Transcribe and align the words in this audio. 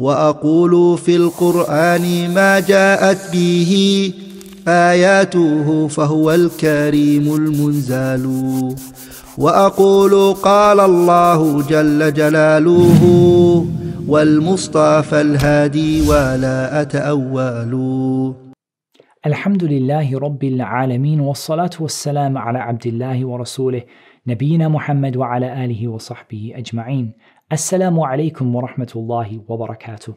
وأقول 0.00 0.98
في 0.98 1.16
القرآن 1.16 2.34
ما 2.34 2.60
جاءت 2.60 3.32
به 3.32 3.72
آياته 4.68 5.88
فهو 5.88 6.30
الكريم 6.30 7.34
المنزال. 7.34 8.24
وأقول 9.38 10.34
قال 10.34 10.80
الله 10.80 11.62
جل 11.62 12.12
جلاله 12.14 13.02
والمصطفى 14.08 15.20
الهادي 15.20 16.08
ولا 16.08 16.82
أتأول. 16.82 17.72
الحمد 19.26 19.64
لله 19.64 20.18
رب 20.18 20.44
العالمين 20.44 21.20
والصلاة 21.20 21.70
والسلام 21.80 22.38
على 22.38 22.58
عبد 22.58 22.86
الله 22.86 23.24
ورسوله 23.24 23.82
نبينا 24.26 24.68
محمد 24.68 25.16
وعلى 25.16 25.64
آله 25.64 25.88
وصحبه 25.88 26.52
Assalamu 27.50 28.06
alaikum 28.06 28.52
wa 28.52 28.62
rahmatullahi 28.62 29.44
wa 29.48 29.66
barakatuh. 29.66 30.16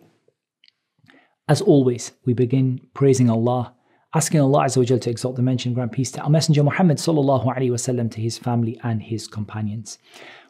As 1.47 1.61
always, 1.61 2.11
we 2.25 2.33
begin 2.33 2.79
praising 2.93 3.27
Allah, 3.27 3.73
asking 4.13 4.39
Allah 4.39 4.65
Azza 4.65 5.01
to 5.01 5.09
exalt 5.09 5.35
the 5.35 5.41
mentioned 5.41 5.73
grand 5.73 5.91
peace 5.91 6.11
to 6.11 6.21
our 6.21 6.29
Messenger 6.29 6.61
Muhammad 6.61 6.97
sallallahu 6.97 7.45
alaihi 7.45 7.71
wasallam 7.71 8.11
to 8.11 8.21
his 8.21 8.37
family 8.37 8.79
and 8.83 9.01
his 9.01 9.27
companions. 9.27 9.97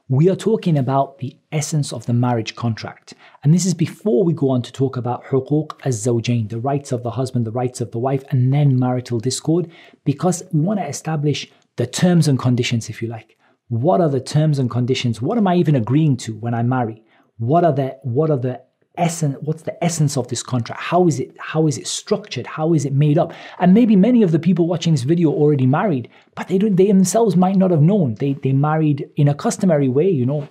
We 0.09 0.29
are 0.29 0.35
talking 0.35 0.77
about 0.77 1.19
the 1.19 1.37
essence 1.53 1.93
of 1.93 2.05
the 2.05 2.11
marriage 2.11 2.57
contract. 2.57 3.13
And 3.45 3.53
this 3.53 3.65
is 3.65 3.73
before 3.73 4.25
we 4.25 4.33
go 4.33 4.49
on 4.49 4.61
to 4.63 4.71
talk 4.73 4.97
about 4.97 5.23
huquq 5.23 5.71
az-zawjain, 5.85 6.49
the 6.49 6.59
rights 6.59 6.91
of 6.91 7.01
the 7.01 7.11
husband, 7.11 7.45
the 7.45 7.51
rights 7.51 7.79
of 7.79 7.91
the 7.91 7.99
wife, 7.99 8.25
and 8.29 8.53
then 8.53 8.77
marital 8.77 9.21
discord, 9.21 9.71
because 10.03 10.43
we 10.51 10.59
want 10.59 10.81
to 10.81 10.85
establish 10.85 11.49
the 11.77 11.87
terms 11.87 12.27
and 12.27 12.37
conditions, 12.37 12.89
if 12.89 13.01
you 13.01 13.07
like 13.07 13.37
what 13.73 14.01
are 14.01 14.09
the 14.09 14.19
terms 14.19 14.59
and 14.59 14.69
conditions? 14.69 15.19
What 15.19 15.39
am 15.39 15.47
I 15.47 15.55
even 15.55 15.73
agreeing 15.75 16.15
to 16.17 16.35
when 16.35 16.53
I 16.53 16.61
marry? 16.61 17.01
What 17.39 17.65
are 17.65 17.73
the 17.73 17.97
what 18.03 18.29
are 18.29 18.37
the 18.37 18.61
essence 18.95 19.35
what's 19.41 19.63
the 19.63 19.83
essence 19.83 20.15
of 20.15 20.27
this 20.27 20.43
contract? 20.43 20.79
How 20.79 21.07
is 21.07 21.19
it 21.19 21.35
how 21.39 21.65
is 21.65 21.79
it 21.79 21.87
structured? 21.87 22.45
How 22.45 22.75
is 22.75 22.85
it 22.85 22.93
made 22.93 23.17
up? 23.17 23.33
And 23.57 23.73
maybe 23.73 23.95
many 23.95 24.21
of 24.21 24.31
the 24.31 24.37
people 24.37 24.67
watching 24.67 24.93
this 24.93 25.01
video 25.01 25.31
already 25.31 25.65
married 25.65 26.07
but 26.35 26.49
they 26.49 26.59
don't 26.59 26.75
they 26.75 26.85
themselves 26.85 27.35
might 27.35 27.55
not 27.55 27.71
have 27.71 27.81
known. 27.81 28.13
They 28.13 28.33
they 28.33 28.53
married 28.53 29.09
in 29.15 29.27
a 29.27 29.33
customary 29.33 29.89
way 29.89 30.07
you 30.07 30.27
know. 30.27 30.47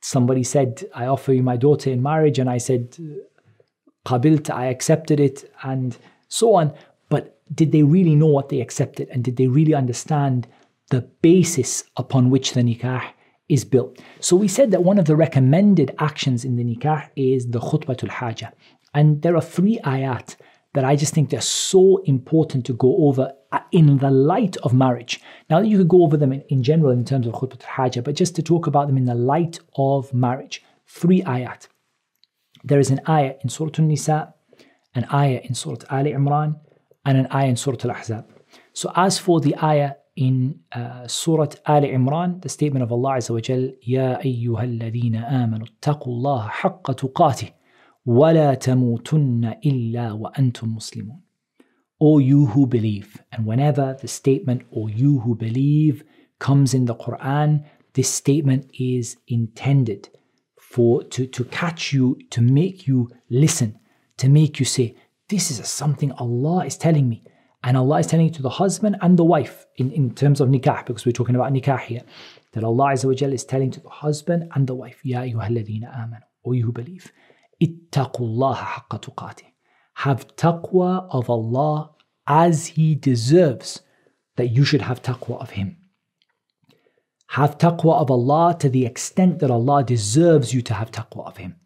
Somebody 0.00 0.42
said 0.42 0.84
i 0.96 1.06
offer 1.06 1.32
you 1.32 1.44
my 1.44 1.56
daughter 1.56 1.90
in 1.90 2.02
marriage 2.02 2.40
and 2.40 2.50
i 2.50 2.58
said 2.58 2.96
qabilt 4.04 4.50
i 4.50 4.64
accepted 4.66 5.20
it 5.20 5.48
and 5.62 5.96
so 6.26 6.56
on. 6.56 6.74
But 7.08 7.38
did 7.54 7.70
they 7.70 7.84
really 7.84 8.16
know 8.16 8.32
what 8.36 8.48
they 8.48 8.60
accepted? 8.60 9.08
And 9.10 9.22
did 9.22 9.36
they 9.36 9.46
really 9.46 9.74
understand 9.74 10.48
the 10.90 11.02
basis 11.22 11.84
upon 11.96 12.30
which 12.30 12.52
the 12.52 12.62
nikah 12.62 13.02
is 13.48 13.64
built. 13.64 13.98
So 14.20 14.36
we 14.36 14.48
said 14.48 14.70
that 14.70 14.84
one 14.84 14.98
of 14.98 15.06
the 15.06 15.16
recommended 15.16 15.94
actions 15.98 16.44
in 16.44 16.56
the 16.56 16.64
nikah 16.64 17.08
is 17.16 17.50
the 17.50 17.60
khutbatul 17.60 18.08
haja. 18.08 18.52
And 18.94 19.22
there 19.22 19.36
are 19.36 19.42
three 19.42 19.78
ayat 19.84 20.36
that 20.74 20.84
I 20.84 20.96
just 20.96 21.14
think 21.14 21.30
they're 21.30 21.40
so 21.40 21.98
important 22.04 22.66
to 22.66 22.74
go 22.74 22.96
over 22.98 23.32
in 23.72 23.98
the 23.98 24.10
light 24.10 24.56
of 24.58 24.74
marriage. 24.74 25.20
Now 25.48 25.60
you 25.60 25.78
could 25.78 25.88
go 25.88 26.02
over 26.02 26.16
them 26.16 26.32
in, 26.32 26.42
in 26.48 26.62
general 26.62 26.92
in 26.92 27.04
terms 27.04 27.26
of 27.26 27.32
khutbatul 27.34 27.64
haja, 27.64 28.02
but 28.02 28.14
just 28.14 28.36
to 28.36 28.42
talk 28.42 28.66
about 28.66 28.86
them 28.86 28.96
in 28.96 29.04
the 29.04 29.14
light 29.14 29.60
of 29.76 30.12
marriage. 30.12 30.62
Three 30.86 31.22
ayat. 31.22 31.68
There 32.64 32.80
is 32.80 32.90
an 32.90 33.00
ayah 33.08 33.34
in 33.42 33.48
Surah 33.48 33.70
An-Nisa, 33.78 34.34
an 34.94 35.06
ayah 35.12 35.40
in 35.44 35.54
Surah 35.54 35.78
Ali 35.90 36.12
Imran, 36.12 36.58
and 37.04 37.18
an 37.18 37.28
ayah 37.32 37.48
in 37.48 37.56
Surah 37.56 37.78
Al-Ahzab. 37.84 38.26
So 38.72 38.92
as 38.94 39.18
for 39.18 39.40
the 39.40 39.54
ayah 39.62 39.92
in 40.17 40.59
uh, 40.71 41.07
Surah 41.07 41.47
Al 41.65 41.81
Imran, 41.83 42.41
the 42.41 42.49
statement 42.49 42.83
of 42.83 42.91
Allah 42.91 43.17
Azza 43.17 43.31
wa 43.31 43.39
Jal, 43.39 43.71
يا 43.87 44.21
أيها 44.25 44.63
الذين 44.63 45.15
آمنوا 45.15 45.67
اتقوا 45.67 46.13
الله 46.13 46.47
حق 46.47 46.91
تقاته 46.91 47.49
ولا 48.05 48.53
تموتن 48.53 49.53
إلا 49.65 50.11
وأنتم 50.11 50.75
مسلمون. 50.75 51.19
O 51.99 52.19
you 52.19 52.47
who 52.47 52.67
believe, 52.67 53.21
and 53.31 53.45
whenever 53.45 53.97
the 54.01 54.07
statement 54.07 54.63
O 54.75 54.87
you 54.87 55.19
who 55.19 55.35
believe 55.35 56.03
comes 56.39 56.73
in 56.73 56.85
the 56.85 56.95
Quran, 56.95 57.63
this 57.93 58.09
statement 58.09 58.69
is 58.79 59.17
intended 59.27 60.09
for 60.57 61.03
to, 61.03 61.25
to 61.27 61.43
catch 61.45 61.93
you, 61.93 62.17
to 62.31 62.41
make 62.41 62.87
you 62.87 63.09
listen, 63.29 63.79
to 64.17 64.27
make 64.27 64.59
you 64.59 64.65
say, 64.65 64.95
This 65.29 65.49
is 65.51 65.65
something 65.67 66.11
Allah 66.13 66.65
is 66.65 66.77
telling 66.77 67.07
me. 67.07 67.23
And 67.64 67.76
Allah 67.76 67.98
is 67.98 68.06
telling 68.06 68.30
to 68.32 68.42
the 68.42 68.48
husband 68.48 68.96
and 69.02 69.18
the 69.18 69.24
wife 69.24 69.66
in, 69.76 69.90
in 69.92 70.14
terms 70.14 70.40
of 70.40 70.48
nikah, 70.48 70.86
because 70.86 71.04
we're 71.04 71.12
talking 71.12 71.34
about 71.34 71.52
nikah 71.52 71.80
here. 71.80 72.02
That 72.52 72.64
Allah 72.64 72.92
Azza 72.92 73.32
is 73.32 73.44
telling 73.44 73.70
to 73.72 73.80
the 73.80 73.88
husband 73.88 74.50
and 74.54 74.66
the 74.66 74.74
wife, 74.74 75.00
Ya 75.04 75.22
you 75.22 75.38
who 75.40 76.72
believe, 76.72 77.12
ittaqullaha 77.62 78.56
haqqa 78.56 79.00
tuqati. 79.02 79.44
Have 79.94 80.28
taqwa 80.36 81.08
of 81.10 81.28
Allah 81.28 81.90
as 82.26 82.66
He 82.66 82.94
deserves 82.94 83.80
that 84.36 84.48
you 84.48 84.64
should 84.64 84.82
have 84.82 85.02
taqwa 85.02 85.40
of 85.40 85.50
Him. 85.50 85.76
Have 87.28 87.58
taqwa 87.58 88.00
of 88.00 88.10
Allah 88.10 88.56
to 88.60 88.68
the 88.68 88.86
extent 88.86 89.40
that 89.40 89.50
Allah 89.50 89.84
deserves 89.84 90.54
you 90.54 90.62
to 90.62 90.74
have 90.74 90.90
taqwa 90.90 91.26
of 91.26 91.36
Him. 91.36 91.56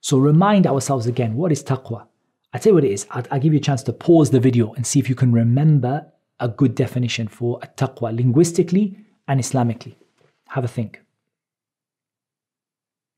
So 0.00 0.18
remind 0.18 0.66
ourselves 0.66 1.06
again, 1.06 1.34
what 1.34 1.52
is 1.52 1.62
taqwa? 1.62 2.06
I'll 2.52 2.60
tell 2.60 2.70
you 2.70 2.74
what 2.74 2.84
it 2.84 2.92
is. 2.92 3.06
I'll, 3.10 3.24
I'll 3.30 3.40
give 3.40 3.52
you 3.52 3.58
a 3.58 3.62
chance 3.62 3.82
to 3.84 3.92
pause 3.92 4.30
the 4.30 4.40
video 4.40 4.72
and 4.74 4.86
see 4.86 4.98
if 4.98 5.08
you 5.08 5.14
can 5.14 5.32
remember 5.32 6.06
a 6.40 6.48
good 6.48 6.74
definition 6.74 7.28
for 7.28 7.60
taqwa 7.76 8.14
linguistically 8.14 8.98
and 9.28 9.40
Islamically. 9.40 9.94
Have 10.48 10.64
a 10.64 10.68
think. 10.68 11.00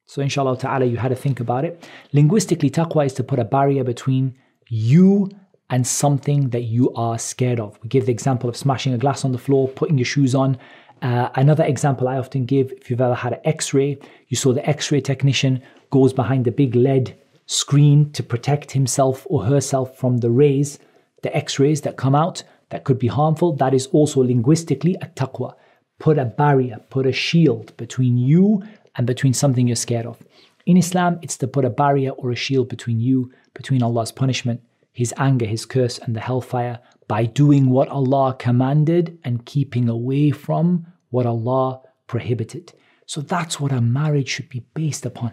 So, 0.07 0.23
inshallah 0.23 0.57
ta'ala, 0.57 0.87
you 0.87 0.97
had 0.97 1.09
to 1.09 1.17
think 1.17 1.39
about 1.39 1.65
it. 1.65 1.87
Linguistically, 2.13 2.71
taqwa 2.71 3.05
is 3.05 3.13
to 3.15 3.25
put 3.25 3.39
a 3.39 3.45
barrier 3.45 3.85
between 3.85 4.35
you 4.69 5.29
and 5.71 5.87
something 5.87 6.49
that 6.51 6.63
you 6.63 6.93
are 6.95 7.19
scared 7.19 7.61
of. 7.61 7.79
We 7.83 7.89
give 7.89 8.07
the 8.07 8.13
example 8.13 8.49
of 8.49 8.57
smashing 8.57 8.95
a 8.95 8.99
glass 8.99 9.25
on 9.25 9.33
the 9.33 9.39
floor, 9.39 9.69
putting 9.69 9.99
your 9.99 10.07
shoes 10.07 10.35
on. 10.35 10.57
Uh, 11.03 11.29
another 11.35 11.65
example 11.65 12.09
I 12.09 12.17
often 12.17 12.47
give 12.47 12.73
if 12.73 12.91
you've 12.91 13.01
ever 13.01 13.15
had 13.15 13.35
an 13.35 13.41
x 13.45 13.75
ray, 13.75 13.99
you 14.29 14.37
saw 14.37 14.53
the 14.53 14.67
x 14.67 14.91
ray 14.91 15.01
technician 15.01 15.63
goes 15.91 16.13
behind 16.13 16.45
the 16.45 16.51
big 16.51 16.75
lead 16.75 17.15
screen 17.49 18.13
to 18.13 18.23
protect 18.23 18.73
himself 18.73 19.27
or 19.29 19.45
herself 19.45 19.97
from 19.97 20.19
the 20.19 20.31
rays, 20.31 20.79
the 21.23 21.35
x 21.35 21.59
rays 21.59 21.81
that 21.81 21.97
come 21.97 22.15
out 22.15 22.45
that 22.69 22.85
could 22.85 22.99
be 22.99 23.09
harmful. 23.09 23.55
That 23.55 23.75
is 23.75 23.87
also 23.87 24.23
linguistically 24.23 24.97
a 25.01 25.07
taqwa. 25.07 25.55
Put 25.99 26.19
a 26.19 26.27
barrier, 26.27 26.79
put 26.91 27.07
a 27.07 27.13
shield 27.13 27.75
between 27.79 28.19
you 28.19 28.63
and 28.95 29.07
between 29.07 29.33
something 29.33 29.67
you're 29.67 29.77
scared 29.77 30.07
of. 30.07 30.23
In 30.67 30.77
Islam, 30.77 31.19
it's 31.23 31.39
to 31.39 31.49
put 31.49 31.65
a 31.65 31.71
barrier 31.71 32.11
or 32.11 32.31
a 32.31 32.37
shield 32.37 32.69
between 32.69 33.01
you, 33.01 33.33
between 33.55 33.83
Allah's 33.83 34.13
punishment, 34.13 34.61
His 34.93 35.15
anger, 35.17 35.47
His 35.47 35.65
curse, 35.65 35.99
and 35.99 36.15
the 36.15 36.21
hellfire 36.21 36.79
by 37.09 37.25
doing 37.25 37.71
what 37.71 37.89
Allah 37.89 38.37
commanded 38.39 39.19
and 39.25 39.47
keeping 39.47 39.89
away 39.89 40.31
from 40.31 40.87
what 41.09 41.25
Allah 41.25 41.81
prohibited. 42.07 42.75
So 43.07 43.23
that's 43.23 43.59
what 43.59 43.73
a 43.73 43.81
marriage 43.81 44.29
should 44.29 44.51
be 44.51 44.67
based 44.75 45.07
upon. 45.07 45.33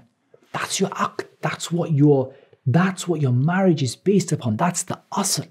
That's 0.54 0.80
your 0.80 0.90
act. 0.96 1.26
That's 1.46 1.72
what 1.72 1.92
your 1.92 2.34
that's 2.66 3.08
what 3.08 3.22
your 3.22 3.32
marriage 3.32 3.84
is 3.84 3.96
based 3.96 4.32
upon. 4.32 4.58
That's 4.58 4.82
the 4.82 5.00
asl. 5.14 5.48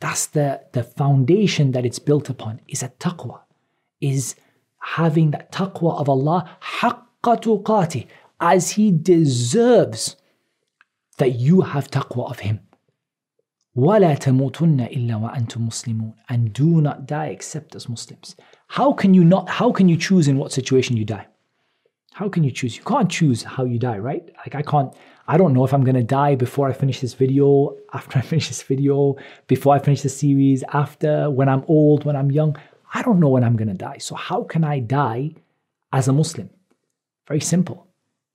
That's 0.00 0.26
the, 0.26 0.62
the 0.72 0.82
foundation 0.82 1.72
that 1.72 1.84
it's 1.84 1.98
built 1.98 2.30
upon 2.30 2.60
is 2.68 2.82
a 2.82 2.88
taqwa, 2.88 3.40
is 4.00 4.34
having 4.78 5.32
that 5.32 5.52
taqwa 5.52 6.00
of 6.00 6.08
Allah 6.08 6.48
haqqa 6.80 8.06
as 8.40 8.70
He 8.70 8.90
deserves 8.90 10.16
that 11.18 11.32
you 11.38 11.60
have 11.60 11.90
taqwa 11.90 12.30
of 12.30 12.38
Him. 12.38 12.60
وَلَا 13.76 14.16
تَمُوتُنَّ 14.16 14.80
إِلَّا 14.96 15.20
وَأَنْتُمْ 15.20 15.68
مُسْلِمُونَ 15.68 16.14
And 16.30 16.54
do 16.54 16.80
not 16.80 17.06
die 17.06 17.26
except 17.26 17.74
as 17.74 17.90
Muslims. 17.90 18.36
How 18.68 18.94
can 18.94 19.12
you 19.12 19.22
not, 19.22 19.50
how 19.50 19.70
can 19.70 19.86
you 19.86 19.98
choose 19.98 20.28
in 20.28 20.38
what 20.38 20.52
situation 20.52 20.96
you 20.96 21.04
die? 21.04 21.26
How 22.16 22.30
can 22.30 22.44
you 22.44 22.50
choose? 22.50 22.78
You 22.78 22.82
can't 22.82 23.10
choose 23.10 23.42
how 23.42 23.66
you 23.66 23.78
die, 23.78 23.98
right? 23.98 24.26
Like 24.38 24.54
I 24.54 24.62
can't, 24.62 24.90
I 25.28 25.36
don't 25.36 25.52
know 25.52 25.64
if 25.64 25.74
I'm 25.74 25.84
gonna 25.84 26.02
die 26.02 26.34
before 26.34 26.66
I 26.66 26.72
finish 26.72 27.00
this 27.00 27.12
video, 27.12 27.76
after 27.92 28.18
I 28.20 28.22
finish 28.22 28.48
this 28.48 28.62
video, 28.62 29.16
before 29.48 29.74
I 29.74 29.78
finish 29.78 30.00
the 30.00 30.08
series, 30.08 30.64
after, 30.72 31.30
when 31.30 31.50
I'm 31.50 31.62
old, 31.68 32.06
when 32.06 32.16
I'm 32.16 32.32
young. 32.32 32.56
I 32.94 33.02
don't 33.02 33.20
know 33.20 33.28
when 33.28 33.44
I'm 33.44 33.54
gonna 33.54 33.74
die. 33.74 33.98
So 33.98 34.14
how 34.14 34.44
can 34.44 34.64
I 34.64 34.78
die 34.78 35.34
as 35.92 36.08
a 36.08 36.12
Muslim? 36.14 36.48
Very 37.28 37.40
simple. 37.40 37.86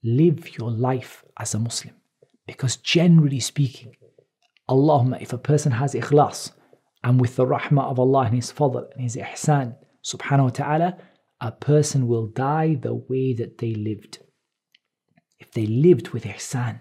Live 0.04 0.56
your 0.60 0.70
life 0.70 1.26
as 1.38 1.56
a 1.56 1.60
Muslim. 1.60 1.96
Because 2.46 2.76
generally 2.76 3.40
speaking, 3.40 3.96
Allahumma, 4.70 5.20
if 5.24 5.34
a 5.34 5.40
person 5.40 5.72
has 5.72 5.96
ikhlas 5.96 6.52
and 7.04 7.20
with 7.20 7.36
the 7.36 7.48
rahmah 7.48 7.90
of 7.90 7.98
Allah 7.98 8.26
and 8.26 8.36
His 8.36 8.54
fadl 8.54 8.92
and 8.94 9.02
His 9.02 9.16
ihsan, 9.16 9.74
subhanahu 10.04 10.44
wa 10.44 10.50
ta'ala, 10.50 10.98
a 11.41 11.53
person 11.53 12.07
will 12.07 12.27
die 12.27 12.75
the 12.75 12.95
way 12.95 13.33
that 13.35 13.59
they 13.59 13.75
lived. 13.75 14.19
If 15.39 15.51
they 15.53 15.67
lived 15.67 16.11
with 16.11 16.25
ihsan, 16.25 16.79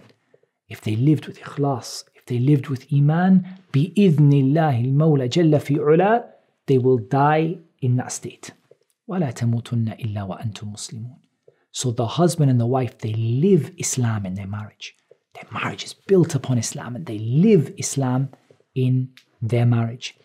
if 0.69 0.81
they 0.81 0.95
lived 0.95 1.27
with 1.27 1.39
ikhlas, 1.39 2.06
if 2.15 2.25
they 2.25 2.39
lived 2.39 2.67
with 2.67 2.88
iman, 2.94 3.45
بِإِذْنِ 3.73 4.31
اللَّهِ 4.44 4.94
الْمَوْلَى 4.94 5.29
جَلَّ 5.29 5.53
فِي 5.59 5.77
عُلَى 5.77 6.25
they 6.67 6.77
will 6.77 6.97
die 6.97 7.57
in 7.81 7.97
that 7.97 8.12
state. 8.12 8.51
وَلَا 9.09 9.31
تَمُوتُنَّ 9.31 10.00
إِلَّا 10.00 10.27
وَأَنْتُمْ 10.27 10.73
مُسْلِمُونَ 10.73 11.19
So 11.71 11.91
the 11.91 12.07
husband 12.07 12.50
and 12.50 12.59
the 12.59 12.65
wife, 12.65 12.97
they 12.97 13.13
live 13.13 13.71
Islam 13.77 14.25
in 14.25 14.33
their 14.33 14.47
marriage. 14.47 14.95
Their 15.35 15.47
marriage 15.51 15.83
is 15.83 15.94
built 15.94 16.33
upon 16.33 16.57
Islam 16.57 16.95
and 16.95 17.06
they 17.06 17.19
live 17.19 17.73
Islam 17.77 18.29
in 18.73 19.09
their 19.41 19.65
marriage. 19.65 20.15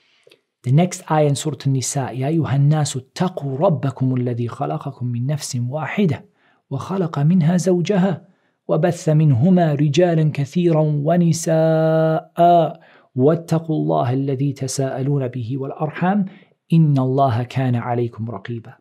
The 0.65 0.71
next 0.71 1.03
in 1.12 1.35
Surah 1.35 1.57
An-Nisa, 1.65 2.12
يا 2.12 2.27
أيها 2.27 2.56
الناس 2.56 2.97
اتقوا 2.97 3.57
ربكم 3.57 4.15
الذي 4.15 4.47
خلقكم 4.47 5.06
من 5.06 5.25
نفس 5.27 5.57
واحدة 5.69 6.25
وخلق 6.69 7.19
منها 7.19 7.57
زوجها 7.57 8.27
وبث 8.67 9.09
منهما 9.09 9.73
رجالا 9.73 10.31
كثيرا 10.33 10.81
ونساء 10.81 12.79
واتقوا 13.15 13.75
الله 13.75 14.13
الذي 14.13 14.53
تساءلون 14.53 15.27
به 15.27 15.57
والأرحام 15.57 16.25
إن 16.73 16.97
الله 16.97 17.44
كان 17.44 17.75
عليكم 17.75 18.31
رقيبا 18.31 18.73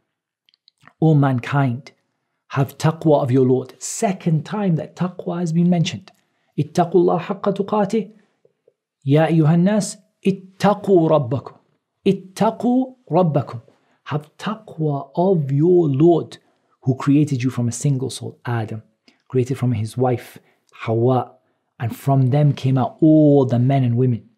All 1.00 1.14
mankind 1.14 1.92
have 2.48 2.78
taqwa 2.78 3.22
of 3.22 3.30
your 3.30 3.44
Lord. 3.44 3.74
Second 3.78 4.46
time 4.46 4.76
that 4.76 4.96
taqwa 4.96 5.40
has 5.40 5.52
been 5.52 5.68
mentioned. 5.68 6.10
اتقوا 6.58 7.00
الله 7.00 7.18
حق 7.18 7.50
تقاته 7.50 8.10
يا 9.06 9.26
أيها 9.26 9.54
الناس 9.54 9.98
اتقوا 10.26 11.08
ربكم 11.08 11.54
Ittaqu 12.06 12.96
rabbakum. 13.10 13.62
Have 14.04 14.36
taqwa 14.36 15.10
of 15.14 15.50
your 15.50 15.88
Lord 15.88 16.36
who 16.82 16.94
created 16.96 17.42
you 17.42 17.48
from 17.48 17.68
a 17.68 17.72
single 17.72 18.10
soul, 18.10 18.38
Adam, 18.44 18.82
created 19.28 19.56
from 19.56 19.72
his 19.72 19.96
wife, 19.96 20.38
Hawa, 20.74 21.32
and 21.80 21.96
from 21.96 22.26
them 22.26 22.52
came 22.52 22.76
out 22.76 22.98
all 23.00 23.46
the 23.46 23.58
men 23.58 23.82
and 23.84 23.96
women. 23.96 24.28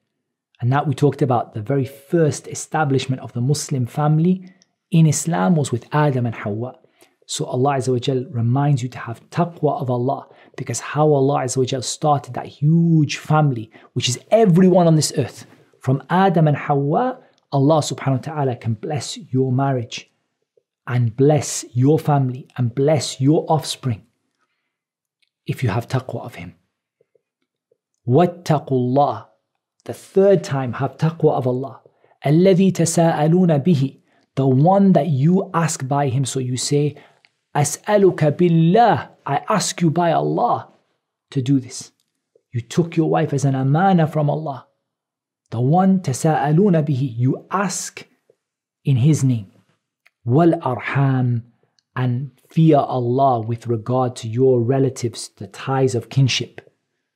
And 0.60 0.72
that 0.72 0.86
we 0.86 0.94
talked 0.94 1.22
about 1.22 1.54
the 1.54 1.60
very 1.60 1.84
first 1.84 2.46
establishment 2.46 3.20
of 3.20 3.32
the 3.32 3.40
Muslim 3.40 3.86
family 3.86 4.48
in 4.92 5.06
Islam 5.06 5.56
was 5.56 5.72
with 5.72 5.86
Adam 5.92 6.24
and 6.24 6.34
Hawa. 6.34 6.78
So 7.26 7.44
Allah 7.46 7.78
Azza 7.78 8.26
reminds 8.32 8.84
you 8.84 8.88
to 8.90 8.98
have 8.98 9.28
taqwa 9.30 9.80
of 9.80 9.90
Allah 9.90 10.28
because 10.56 10.78
how 10.78 11.12
Allah 11.12 11.40
Azza 11.42 11.82
started 11.82 12.34
that 12.34 12.46
huge 12.46 13.16
family, 13.16 13.72
which 13.94 14.08
is 14.08 14.20
everyone 14.30 14.86
on 14.86 14.94
this 14.94 15.12
earth, 15.18 15.46
from 15.80 16.02
Adam 16.08 16.46
and 16.46 16.56
Hawa 16.56 17.18
Allah 17.56 17.78
subhanahu 17.80 18.20
wa 18.20 18.26
ta'ala 18.34 18.56
can 18.56 18.74
bless 18.74 19.16
your 19.16 19.50
marriage 19.50 20.10
and 20.86 21.16
bless 21.16 21.64
your 21.72 21.98
family 21.98 22.46
and 22.56 22.74
bless 22.74 23.18
your 23.20 23.46
offspring 23.48 24.02
if 25.46 25.62
you 25.62 25.70
have 25.70 25.88
taqwa 25.88 26.24
of 26.26 26.34
Him. 26.34 26.54
Wattaqullah. 28.06 29.26
The 29.84 29.94
third 29.94 30.44
time, 30.44 30.74
have 30.74 30.98
taqwa 30.98 31.32
of 31.32 31.46
Allah. 31.46 31.80
Alladhi 32.24 32.72
tasa'aluna 32.72 33.64
bihi. 33.64 34.00
The 34.34 34.46
one 34.46 34.92
that 34.92 35.08
you 35.08 35.50
ask 35.54 35.88
by 35.88 36.08
Him. 36.08 36.26
So 36.26 36.40
you 36.40 36.58
say, 36.58 36.96
As'aluka 37.54 38.36
billah. 38.36 39.10
I 39.24 39.36
ask 39.48 39.80
you 39.80 39.90
by 39.90 40.12
Allah 40.12 40.68
to 41.30 41.40
do 41.40 41.58
this. 41.58 41.92
You 42.52 42.60
took 42.60 42.96
your 42.96 43.08
wife 43.08 43.32
as 43.32 43.44
an 43.46 43.54
amana 43.54 44.06
from 44.06 44.28
Allah 44.28 44.66
The 45.49 45.61
one 45.61 45.99
تساءلون 46.01 46.81
به. 46.81 47.15
You 47.17 47.45
ask 47.51 48.07
in 48.83 48.97
His 48.97 49.23
name 49.23 49.51
wal 50.23 50.53
arham, 50.61 51.43
and 51.95 52.31
fear 52.47 52.77
Allah 52.77 53.41
with 53.41 53.67
regard 53.67 54.15
to 54.17 54.27
your 54.27 54.61
relatives, 54.61 55.29
the 55.37 55.47
ties 55.47 55.95
of 55.95 56.09
kinship. 56.09 56.61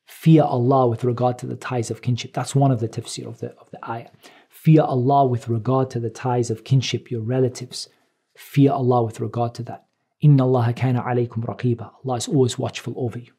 Fear 0.06 0.44
Allah 0.44 0.88
with 0.88 1.04
regard 1.04 1.38
to 1.40 1.46
the 1.46 1.56
ties 1.56 1.90
of 1.90 2.02
kinship. 2.02 2.34
That's 2.34 2.56
one 2.56 2.72
of 2.72 2.80
the 2.80 2.90
tafsir 2.90 3.28
of 3.28 3.40
the, 3.40 3.52
of 3.58 3.72
the 3.72 3.90
ayah. 3.90 4.10
Fear 4.50 4.82
Allah 4.82 5.26
with 5.26 5.48
regard 5.48 5.90
to 5.92 6.00
the 6.00 6.10
ties 6.10 6.50
of 6.50 6.64
kinship, 6.64 7.10
your 7.10 7.22
relatives. 7.22 7.88
Fear 8.36 8.72
Allah 8.74 9.04
with 9.04 9.20
regard 9.20 9.54
to 9.56 9.64
that. 9.64 9.86
Inna 10.22 10.46
Allah 10.46 10.74
kana 10.74 11.02
alaykum 11.04 11.46
raqiba. 11.46 11.92
Allah 12.04 12.16
is 12.16 12.28
always 12.28 12.58
watchful 12.60 12.94
over 12.98 13.20
you. 13.20 13.32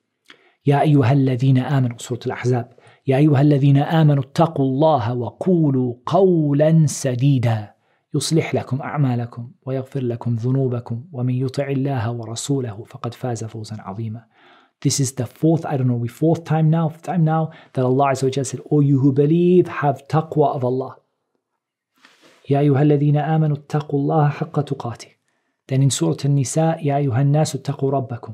يا 0.67 0.81
أيها 0.81 1.13
الذين 1.13 1.59
آمنوا 1.59 1.99
سورة 1.99 2.21
الأحزاب 2.27 2.77
يا 3.12 3.18
أيها 3.18 3.42
الذين 3.42 3.78
آمنوا 3.78 4.24
اتقوا 4.24 4.66
الله 4.66 5.14
وقولوا 5.14 5.94
قولا 6.06 6.86
سديدا 6.86 7.74
يصلح 8.14 8.56
لكم 8.56 8.82
أعمالكم 8.82 9.52
ويغفر 9.66 10.04
لكم 10.04 10.36
ذنوبكم 10.36 11.04
ومن 11.12 11.34
يطع 11.34 11.68
الله 11.68 12.12
ورسوله 12.12 12.84
فقد 12.88 13.14
فاز 13.14 13.44
فوزا 13.44 13.76
عظيما 13.80 14.22
This 14.86 15.00
is 15.00 15.12
the 15.12 15.26
fourth, 15.26 15.64
I 15.66 15.78
don't 15.78 15.90
know, 15.92 16.02
we 16.06 16.08
fourth 16.08 16.44
time 16.46 16.68
now, 16.78 16.90
fifth 16.90 17.04
time 17.04 17.24
now 17.24 17.52
that 17.74 17.84
Allah 17.86 18.06
Azza 18.14 18.24
wa 18.38 18.44
said, 18.44 18.62
O 18.72 18.80
you 18.80 18.98
who 19.00 19.12
believe, 19.12 19.68
have 19.68 20.08
taqwa 20.08 20.56
of 20.56 20.64
Allah. 20.64 20.96
يا 22.50 22.60
أيها 22.60 22.82
الذين 22.82 23.18
آمنوا 23.18 23.58
اتقوا 23.58 24.00
الله 24.00 24.30
حق 24.30 24.62
تقاته. 24.62 25.08
Then 25.68 25.84
in 25.84 25.90
Surah 25.90 26.16
An-Nisa, 26.26 26.78
يا 26.82 26.98
أيها 26.98 27.22
الناس 27.22 27.56
اتقوا 27.56 27.92
ربكم 27.92 28.34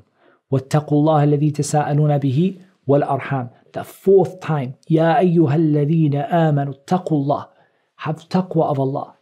واتقوا 0.52 1.00
الله 1.00 1.24
الذي 1.24 1.52
تساءلون 1.52 2.18
به 2.18 2.60
والأرحام. 2.88 3.50
The 3.73 3.85
fourth 3.85 4.41
time, 4.41 4.75
يا 4.91 5.19
أيها 5.19 5.55
الذين 5.55 6.15
آمنوا 6.15 6.75
اتقوا 6.75 7.25
الله. 7.25 7.49
Have 7.97 8.29
taqwa 8.29 8.71
of 8.71 8.79
Allah. 8.79 9.17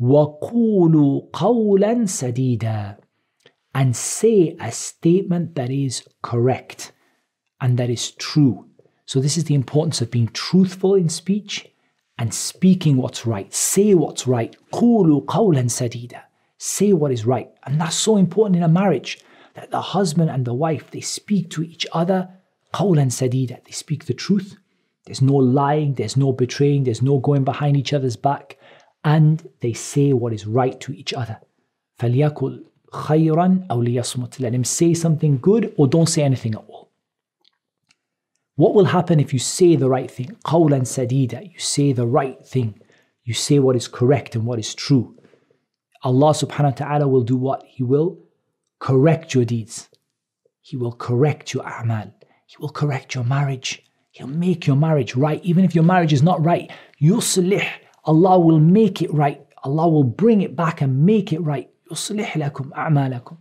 وَقُولُوا 0.00 1.30
قَوْلًا 1.30 2.06
سَدِيدًا 2.06 2.96
And 3.74 3.94
say 3.94 4.56
a 4.58 4.72
statement 4.72 5.54
that 5.56 5.70
is 5.70 6.04
correct 6.22 6.92
and 7.60 7.78
that 7.78 7.90
is 7.90 8.12
true. 8.12 8.66
So 9.04 9.20
this 9.20 9.36
is 9.36 9.44
the 9.44 9.54
importance 9.54 10.00
of 10.00 10.10
being 10.10 10.28
truthful 10.28 10.94
in 10.94 11.08
speech 11.08 11.68
and 12.16 12.32
speaking 12.32 12.96
what's 12.96 13.26
right. 13.26 13.52
Say 13.52 13.94
what's 13.94 14.26
right. 14.26 14.56
قُولُوا 14.72 15.26
قَوْلًا 15.26 15.64
سَدِيدًا 15.64 16.22
Say 16.56 16.92
what 16.92 17.12
is 17.12 17.26
right. 17.26 17.50
And 17.64 17.80
that's 17.80 17.96
so 17.96 18.16
important 18.16 18.56
in 18.56 18.62
a 18.62 18.68
marriage 18.68 19.18
that 19.54 19.70
the 19.70 19.80
husband 19.80 20.30
and 20.30 20.44
the 20.44 20.54
wife, 20.54 20.90
they 20.90 21.00
speak 21.00 21.50
to 21.50 21.62
each 21.62 21.86
other 21.92 22.28
قَوْلًا 22.74 23.06
سَدِيدًا 23.06 23.64
They 23.64 23.72
speak 23.72 24.06
the 24.06 24.14
truth. 24.14 24.56
There's 25.06 25.22
no 25.22 25.34
lying, 25.34 25.94
there's 25.94 26.16
no 26.16 26.32
betraying, 26.32 26.84
there's 26.84 27.02
no 27.02 27.18
going 27.18 27.44
behind 27.44 27.76
each 27.76 27.92
other's 27.92 28.16
back 28.16 28.56
and 29.04 29.48
they 29.60 29.72
say 29.72 30.12
what 30.12 30.32
is 30.32 30.46
right 30.46 30.78
to 30.80 30.92
each 30.92 31.12
other. 31.12 31.40
فَلْيَكُلْ 31.98 32.64
خَيْرًا 32.92 33.66
أَوْ 33.68 33.86
لِيَصْمُتْ 33.86 34.40
Let 34.40 34.54
him 34.54 34.64
say 34.64 34.94
something 34.94 35.38
good 35.38 35.72
or 35.76 35.86
don't 35.86 36.08
say 36.08 36.22
anything 36.22 36.54
at 36.54 36.64
all. 36.68 36.90
What 38.56 38.74
will 38.74 38.86
happen 38.86 39.20
if 39.20 39.32
you 39.32 39.38
say 39.38 39.76
the 39.76 39.88
right 39.88 40.10
thing? 40.10 40.36
قَوْلًا 40.44 40.82
سَدِيدًا 40.82 41.52
You 41.52 41.58
say 41.58 41.92
the 41.92 42.06
right 42.06 42.44
thing. 42.44 42.80
You 43.24 43.34
say 43.34 43.58
what 43.58 43.76
is 43.76 43.88
correct 43.88 44.34
and 44.34 44.44
what 44.44 44.58
is 44.58 44.74
true. 44.74 45.16
Allah 46.02 46.32
subhanahu 46.32 46.80
wa 46.80 46.86
ta'ala 46.86 47.08
will 47.08 47.22
do 47.22 47.36
what? 47.36 47.62
He 47.66 47.82
will 47.82 48.18
correct 48.78 49.34
your 49.34 49.44
deeds. 49.44 49.88
He 50.62 50.76
will 50.76 50.92
correct 50.92 51.54
your 51.54 51.64
a'mal. 51.64 52.12
He 52.54 52.56
will 52.58 52.70
correct 52.70 53.14
your 53.14 53.24
marriage. 53.24 53.84
He'll 54.12 54.26
make 54.26 54.66
your 54.66 54.76
marriage 54.76 55.14
right. 55.14 55.42
Even 55.44 55.64
if 55.64 55.74
your 55.74 55.84
marriage 55.84 56.12
is 56.12 56.22
not 56.22 56.44
right, 56.44 56.70
yuslih 57.00 57.66
Allah 58.04 58.38
will 58.38 58.60
make 58.60 59.02
it 59.02 59.12
right. 59.12 59.40
Allah 59.62 59.88
will 59.88 60.04
bring 60.04 60.40
it 60.40 60.56
back 60.56 60.80
and 60.80 61.04
make 61.04 61.32
it 61.32 61.40
right. 61.40 61.68
يصلح 61.92 62.36
لكم 62.36 62.72
أعمالكم 62.72 63.36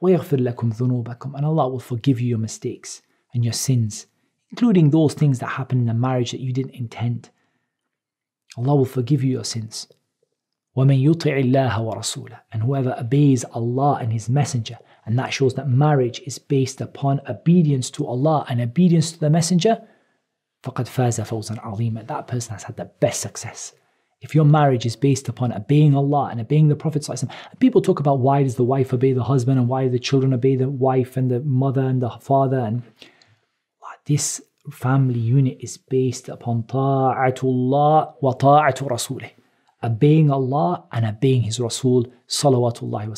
ويغفر 0.00 0.40
لكم 0.40 0.70
ذنوبكم 0.70 1.36
and 1.36 1.44
Allah 1.46 1.68
will 1.68 1.80
forgive 1.80 2.20
you 2.20 2.28
your 2.28 2.38
mistakes 2.38 3.02
and 3.32 3.44
your 3.44 3.52
sins, 3.52 4.06
including 4.50 4.90
those 4.90 5.14
things 5.14 5.38
that 5.38 5.46
happen 5.46 5.80
in 5.80 5.88
a 5.88 5.94
marriage 5.94 6.32
that 6.32 6.40
you 6.40 6.52
didn't 6.52 6.74
intend. 6.74 7.30
Allah 8.56 8.76
will 8.76 8.84
forgive 8.84 9.22
you 9.24 9.30
your 9.30 9.44
sins. 9.44 9.86
وَمَن 10.76 11.02
يُطِعِ 11.02 11.44
اللَّهَ 11.44 11.74
وَرَسُولَهُ 11.78 12.40
And 12.52 12.62
whoever 12.62 12.96
obeys 12.98 13.44
Allah 13.44 13.98
and 14.00 14.12
His 14.12 14.28
Messenger, 14.28 14.78
and 15.06 15.18
that 15.18 15.32
shows 15.32 15.54
that 15.54 15.68
marriage 15.68 16.20
is 16.26 16.38
based 16.38 16.80
upon 16.80 17.20
obedience 17.28 17.90
to 17.90 18.06
Allah 18.06 18.44
and 18.48 18.60
obedience 18.60 19.12
to 19.12 19.20
the 19.20 19.30
Messenger, 19.30 19.82
فَقَدْ 20.62 20.86
فَازَ 20.86 21.20
فَوْزًا 21.26 21.60
عَظِيمًا 21.60 22.06
That 22.06 22.28
person 22.28 22.52
has 22.52 22.62
had 22.62 22.76
the 22.76 22.90
best 23.00 23.20
success. 23.20 23.72
If 24.20 24.36
your 24.36 24.44
marriage 24.44 24.86
is 24.86 24.94
based 24.94 25.28
upon 25.28 25.52
obeying 25.52 25.96
Allah 25.96 26.28
and 26.30 26.40
obeying 26.40 26.68
the 26.68 26.76
Prophet, 26.76 27.08
people 27.58 27.82
talk 27.82 27.98
about 27.98 28.20
why 28.20 28.44
does 28.44 28.54
the 28.54 28.62
wife 28.62 28.94
obey 28.94 29.12
the 29.12 29.24
husband 29.24 29.58
and 29.58 29.68
why 29.68 29.88
the 29.88 29.98
children 29.98 30.32
obey 30.32 30.54
the 30.54 30.68
wife 30.68 31.16
and 31.16 31.28
the 31.28 31.40
mother 31.40 31.82
and 31.82 32.00
the 32.00 32.10
father. 32.10 32.58
And 32.60 32.82
this 34.06 34.40
family 34.70 35.18
unit 35.18 35.58
is 35.60 35.76
based 35.76 36.28
upon 36.28 36.62
ta'atullah 36.64 38.14
wa 38.20 38.32
ta'atu 38.32 38.88
rasulih. 38.88 39.30
Obeying 39.82 40.30
Allah 40.30 40.84
and 40.92 41.04
obeying 41.04 41.42
His 41.42 41.58
Rasul, 41.58 42.06
salawatullahi 42.28 43.08
wa 43.08 43.14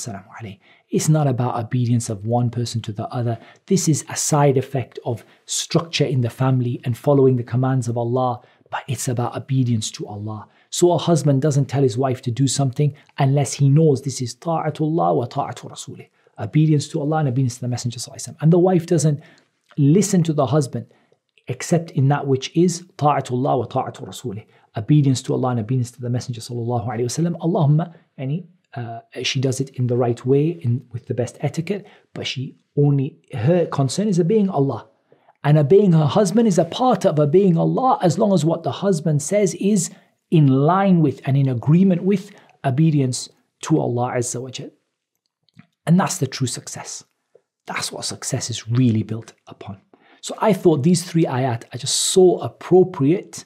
it's 0.90 1.10
not 1.10 1.28
about 1.28 1.56
obedience 1.64 2.10
of 2.10 2.26
one 2.26 2.50
person 2.50 2.82
to 2.82 2.92
the 2.92 3.08
other. 3.10 3.38
This 3.68 3.88
is 3.88 4.04
a 4.10 4.16
side 4.16 4.58
effect 4.58 4.98
of 5.06 5.24
structure 5.46 6.06
in 6.06 6.22
the 6.22 6.30
family 6.32 6.82
and 6.84 6.98
following 6.98 7.36
the 7.36 7.44
commands 7.44 7.88
of 7.88 7.98
Allah, 7.98 8.42
but 8.72 8.84
it's 8.88 9.08
about 9.08 9.38
obedience 9.38 9.92
to 9.92 10.08
Allah. 10.08 10.48
So 10.72 10.92
a 10.92 10.98
husband 10.98 11.42
doesn't 11.42 11.66
tell 11.66 11.84
his 11.84 11.98
wife 11.98 12.22
to 12.24 12.32
do 12.32 12.48
something 12.48 12.96
unless 13.20 13.54
he 13.54 13.70
knows 13.70 14.02
this 14.02 14.22
is 14.22 14.34
ta'atullah 14.36 15.16
wa 15.16 15.26
ta'atu 15.26 15.70
rasulih. 15.70 16.08
Obedience 16.40 16.88
to 16.90 17.02
Allah 17.02 17.18
and 17.18 17.30
obedience 17.30 17.56
to 17.56 17.62
the 17.62 17.68
Messenger. 17.68 18.00
And 18.42 18.52
the 18.52 18.60
wife 18.60 18.86
doesn't 18.86 19.22
listen 19.78 20.24
to 20.24 20.34
the 20.34 20.48
husband 20.48 20.88
except 21.48 21.92
in 21.92 22.08
that 22.08 22.26
which 22.28 22.56
is 22.56 22.86
ta'atullah 22.98 23.60
wa 23.60 23.66
ta'atu 23.66 24.08
rasulih. 24.08 24.46
Obedience 24.76 25.22
to 25.24 25.34
Allah 25.34 25.50
and 25.50 25.60
obedience 25.60 25.92
to 25.92 26.02
the 26.02 26.10
Messenger. 26.10 26.42
Allahumma, 26.42 27.94
yani, 28.18 28.46
uh, 28.76 29.00
she 29.24 29.40
does 29.40 29.60
it 29.60 29.70
in 29.72 29.88
the 29.88 29.98
right 29.98 30.26
way, 30.26 30.50
in, 30.50 30.86
with 30.92 31.08
the 31.08 31.14
best 31.14 31.38
etiquette, 31.42 31.86
but 32.14 32.28
she 32.28 32.58
only, 32.78 33.20
her 33.34 33.66
concern 33.66 34.08
is 34.08 34.20
obeying 34.20 34.50
Allah 34.50 34.88
And 35.44 35.58
obeying 35.58 35.94
her 35.94 36.06
husband 36.06 36.48
is 36.48 36.58
a 36.58 36.66
part 36.66 37.06
of 37.06 37.20
obeying 37.20 37.58
Allah 37.58 37.98
as 38.02 38.18
long 38.20 38.34
as 38.34 38.44
what 38.44 38.64
the 38.64 38.72
husband 38.72 39.22
says 39.22 39.56
is 39.56 39.90
in 40.32 40.48
line 40.48 41.02
with 41.02 41.22
and 41.26 41.38
in 41.38 41.48
agreement 41.48 42.04
with 42.04 42.32
obedience 42.66 43.30
to 43.62 43.80
Allah 43.80 44.14
Azza. 44.18 44.72
And 45.86 46.00
that's 46.00 46.18
the 46.18 46.28
true 46.28 46.48
success. 46.48 47.04
That's 47.66 47.92
what 47.92 48.06
success 48.06 48.50
is 48.50 48.68
really 48.68 49.04
built 49.04 49.34
upon. 49.48 49.82
So 50.22 50.36
I 50.40 50.52
thought 50.54 50.84
these 50.84 51.04
three 51.04 51.24
ayat 51.24 51.64
are 51.74 51.78
just 51.78 51.96
so 51.96 52.40
appropriate 52.40 53.46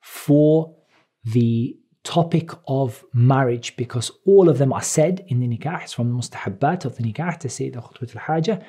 for 0.00 0.76
the 1.24 1.76
topic 2.04 2.50
of 2.68 3.04
marriage 3.12 3.76
because 3.76 4.10
all 4.26 4.48
of 4.48 4.58
them 4.58 4.72
are 4.72 4.82
said 4.82 5.24
in 5.28 5.40
the 5.40 5.48
nikah. 5.48 5.82
It's 5.82 5.94
from 5.94 6.08
the 6.10 6.14
mustahabbat 6.14 6.84
of 6.84 6.96
the 6.96 7.02
nikah 7.02 7.38
to 7.40 7.48
say 7.48 7.70
the 7.70 7.80
khutbah 7.80 8.14
al-haja. 8.16 8.62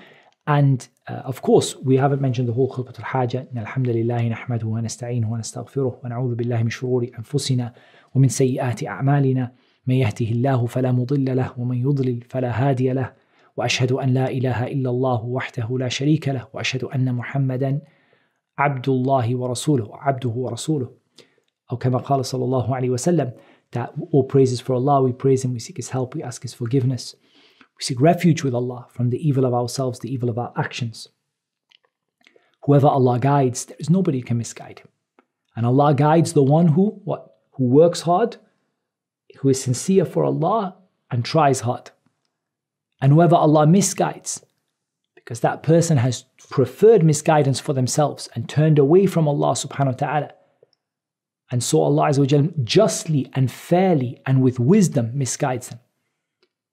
And 0.47 0.87
uh, 1.07 1.31
of 1.31 1.41
course, 1.41 1.75
we 1.75 1.97
haven't 1.97 2.21
mentioned 2.21 2.47
the 2.47 2.53
whole 2.53 2.71
khutbah 2.71 2.97
al-haja. 2.99 3.45
لله 3.53 4.27
نحمده 4.29 4.67
ونستعينه 4.67 5.31
ونستغفره 5.31 5.99
ونعوذ 6.03 6.35
بالله 6.35 6.63
من 6.63 6.69
شرور 6.69 7.07
أنفسنا 7.17 7.73
ومن 8.15 8.27
سيئات 8.27 8.83
أعمالنا 8.83 9.51
من 9.87 9.95
يهده 9.95 10.25
الله 10.25 10.65
فلا 10.65 10.91
مضل 10.91 11.35
له 11.35 11.53
ومن 11.57 11.77
يضلل 11.77 12.21
فلا 12.29 12.51
هادي 12.51 12.93
له 12.93 13.13
واشهد 13.57 13.91
ان 13.91 14.09
لا 14.13 14.29
اله 14.29 14.67
الا 14.67 14.89
الله 14.89 15.25
وحده 15.25 15.77
لا 15.79 15.87
شريك 15.87 16.29
له 16.29 16.47
واشهد 16.53 16.83
ان 16.83 17.15
محمدا 17.15 17.81
عبد 18.57 18.89
الله 18.89 19.35
ورسوله 19.35 19.89
عبده 19.93 20.29
ورسوله 20.29 21.04
او 21.72 21.76
كما 21.76 21.98
قال 21.98 22.24
صلى 22.24 22.44
الله 22.44 22.76
عليه 22.76 22.90
وسلم 22.90 23.32
that 23.72 23.92
all 24.12 24.24
praises 24.24 24.60
for 24.60 24.74
Allah 24.74 25.02
we 25.02 25.12
praise 25.12 25.44
him 25.44 25.52
we 25.52 25.58
seek 25.58 25.76
his 25.76 25.90
help 25.90 26.14
we 26.14 26.22
ask 26.22 26.42
his 26.42 26.54
forgiveness 26.54 27.14
we 27.78 27.82
seek 27.84 28.00
refuge 28.00 28.42
with 28.42 28.54
Allah 28.54 28.86
from 28.90 29.10
the 29.10 29.28
evil 29.28 29.44
of 29.44 29.54
ourselves 29.54 29.98
the 30.00 30.12
evil 30.12 30.28
of 30.28 30.38
our 30.38 30.52
actions 30.56 31.08
whoever 32.64 32.88
Allah 32.88 33.18
guides 33.18 33.66
there 33.66 33.76
is 33.78 33.90
nobody 33.90 34.18
who 34.18 34.24
can 34.24 34.38
misguide 34.38 34.80
him 34.80 34.88
and 35.56 35.66
Allah 35.66 35.94
guides 35.94 36.32
the 36.32 36.42
one 36.42 36.68
who 36.68 37.00
what 37.04 37.34
who 37.52 37.64
works 37.64 38.02
hard 38.02 38.36
who 39.38 39.48
is 39.48 39.62
sincere 39.62 40.04
for 40.04 40.24
Allah 40.24 40.76
and 41.10 41.24
tries 41.24 41.60
hard. 41.60 41.90
And 43.00 43.12
whoever 43.12 43.36
Allah 43.36 43.66
misguides, 43.66 44.44
because 45.14 45.40
that 45.40 45.62
person 45.62 45.96
has 45.98 46.24
preferred 46.50 47.02
misguidance 47.02 47.60
for 47.60 47.72
themselves 47.72 48.28
and 48.34 48.48
turned 48.48 48.78
away 48.78 49.06
from 49.06 49.26
Allah 49.26 49.52
subhanahu 49.52 49.86
wa 49.86 49.92
ta'ala. 49.92 50.30
And 51.50 51.62
so 51.62 51.82
Allah 51.82 52.08
Azza 52.08 52.64
justly 52.64 53.30
and 53.34 53.50
fairly 53.50 54.20
and 54.24 54.42
with 54.42 54.60
wisdom 54.60 55.12
misguides 55.14 55.70
them. 55.70 55.80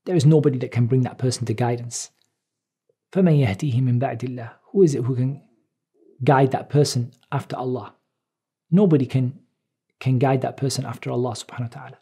There 0.05 0.15
is 0.15 0.25
nobody 0.25 0.57
that 0.59 0.71
can 0.71 0.85
bring 0.85 1.01
that 1.01 1.17
person 1.17 1.45
to 1.47 1.53
guidance. 1.53 2.11
فَمَن 3.11 3.45
يَهْدِيهِ 3.45 3.81
مِن 3.81 3.99
بَعْدِ 3.99 4.19
اللَّهِ 4.19 4.51
Who 4.71 4.83
is 4.83 4.93
it 4.93 5.03
who 5.03 5.15
can 5.15 5.41
guide 6.23 6.51
that 6.51 6.69
person 6.69 7.11
after 7.31 7.55
Allah? 7.55 7.93
Nobody 8.69 9.05
can, 9.05 9.39
can 9.99 10.19
guide 10.19 10.41
that 10.41 10.57
person 10.57 10.85
after 10.85 11.09
Allah 11.09 11.31
subhanahu 11.31 11.73
wa 11.73 11.81
ta'ala. 11.81 11.97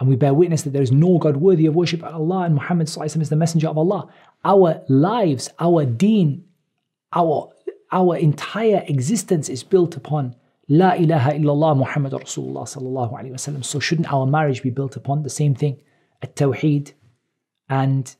And 0.00 0.08
we 0.08 0.16
bear 0.16 0.34
witness 0.34 0.62
that 0.62 0.72
there 0.72 0.82
is 0.82 0.92
no 0.92 1.18
God 1.18 1.36
worthy 1.36 1.66
of 1.66 1.76
worship 1.76 2.00
but 2.00 2.12
Allah 2.12 2.42
and 2.42 2.54
Muhammad 2.54 2.88
is 2.88 3.28
the 3.28 3.36
messenger 3.36 3.68
of 3.68 3.78
Allah. 3.78 4.08
Our 4.44 4.82
lives, 4.88 5.50
our 5.60 5.84
deen, 5.84 6.44
our, 7.12 7.52
our 7.92 8.16
entire 8.16 8.84
existence 8.88 9.48
is 9.48 9.62
built 9.62 9.96
upon 9.96 10.34
La 10.69 10.93
ilaha 10.93 11.31
illallah 11.31 11.75
Muhammad 11.75 12.13
Rasulullah 12.13 12.63
sallallahu 12.63 13.13
alayhi 13.13 13.31
wasallam. 13.31 13.65
So 13.65 13.79
shouldn't 13.79 14.11
our 14.13 14.27
marriage 14.27 14.61
be 14.61 14.69
built 14.69 14.95
upon 14.95 15.23
the 15.23 15.29
same 15.29 15.55
thing? 15.55 15.81
At-tawheed 16.21 16.93
and 17.69 18.15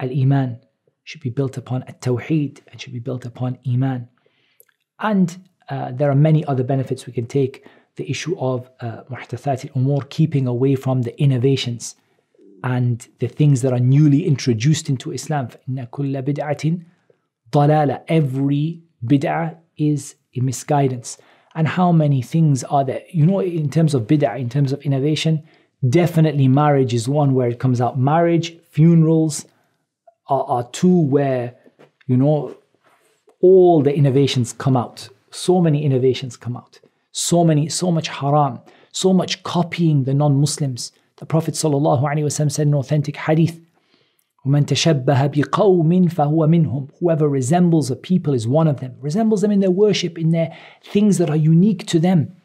al-iman 0.00 0.60
should 1.04 1.20
be 1.20 1.30
built 1.30 1.56
upon 1.56 1.84
at-tawheed 1.84 2.60
and 2.68 2.80
should 2.80 2.92
be 2.92 2.98
built 2.98 3.24
upon 3.24 3.58
iman. 3.68 4.08
And 4.98 5.38
uh, 5.68 5.92
there 5.92 6.10
are 6.10 6.16
many 6.16 6.44
other 6.46 6.64
benefits 6.64 7.06
we 7.06 7.12
can 7.12 7.26
take. 7.26 7.64
The 7.94 8.10
issue 8.10 8.36
of 8.38 8.68
muhdathat 8.78 9.70
uh, 9.70 9.78
umur, 9.78 10.08
keeping 10.10 10.46
away 10.46 10.74
from 10.74 11.02
the 11.02 11.18
innovations 11.20 11.94
and 12.64 13.06
the 13.20 13.28
things 13.28 13.62
that 13.62 13.72
are 13.72 13.78
newly 13.78 14.26
introduced 14.26 14.88
into 14.88 15.12
Islam. 15.12 15.50
Every 18.08 18.82
bid'ah 19.04 19.56
is 19.76 20.16
a 20.34 20.40
misguidance. 20.40 21.18
And 21.56 21.66
how 21.66 21.90
many 21.90 22.22
things 22.22 22.62
are 22.64 22.84
there? 22.84 23.02
You 23.10 23.26
know, 23.26 23.40
in 23.40 23.68
terms 23.70 23.94
of 23.94 24.02
bid'ah, 24.02 24.38
in 24.38 24.48
terms 24.48 24.72
of 24.72 24.80
innovation, 24.82 25.42
definitely 25.88 26.46
marriage 26.46 26.94
is 26.94 27.08
one 27.08 27.34
where 27.34 27.48
it 27.48 27.58
comes 27.58 27.80
out. 27.80 27.98
Marriage, 27.98 28.56
funerals 28.70 29.46
are, 30.28 30.44
are 30.44 30.70
two 30.70 31.00
where, 31.00 31.56
you 32.06 32.16
know, 32.16 32.56
all 33.40 33.82
the 33.82 33.92
innovations 33.92 34.52
come 34.52 34.76
out. 34.76 35.08
So 35.30 35.60
many 35.60 35.84
innovations 35.84 36.36
come 36.36 36.56
out 36.56 36.78
so 37.16 37.42
many, 37.42 37.66
so 37.70 37.90
much 37.90 38.08
haram, 38.08 38.60
so 38.92 39.10
much 39.10 39.42
copying 39.42 40.04
the 40.04 40.12
non-Muslims. 40.12 40.92
The 41.16 41.24
Prophet 41.24 41.54
ﷺ 41.54 42.52
said 42.52 42.66
in 42.66 42.74
authentic 42.74 43.16
hadith, 43.16 43.58
وَمَن 44.45 44.65
تَشَبَّهَ 44.65 45.05
بِقَوْمٍ 45.05 46.11
فَهُوَ 46.11 46.47
مِنْهُمْ 46.47 46.89
Whoever 46.99 47.29
resembles 47.29 47.91
a 47.91 47.95
people 47.95 48.33
is 48.33 48.47
one 48.47 48.67
of 48.67 48.79
them. 48.79 48.95
Resembles 48.99 49.41
them 49.41 49.51
in 49.51 49.59
their 49.59 49.69
worship, 49.69 50.17
in 50.17 50.31
their 50.31 50.55
things 50.83 51.19
that 51.19 51.29
are 51.29 51.35
unique 51.35 51.85
to 51.87 51.99
them. 51.99 52.35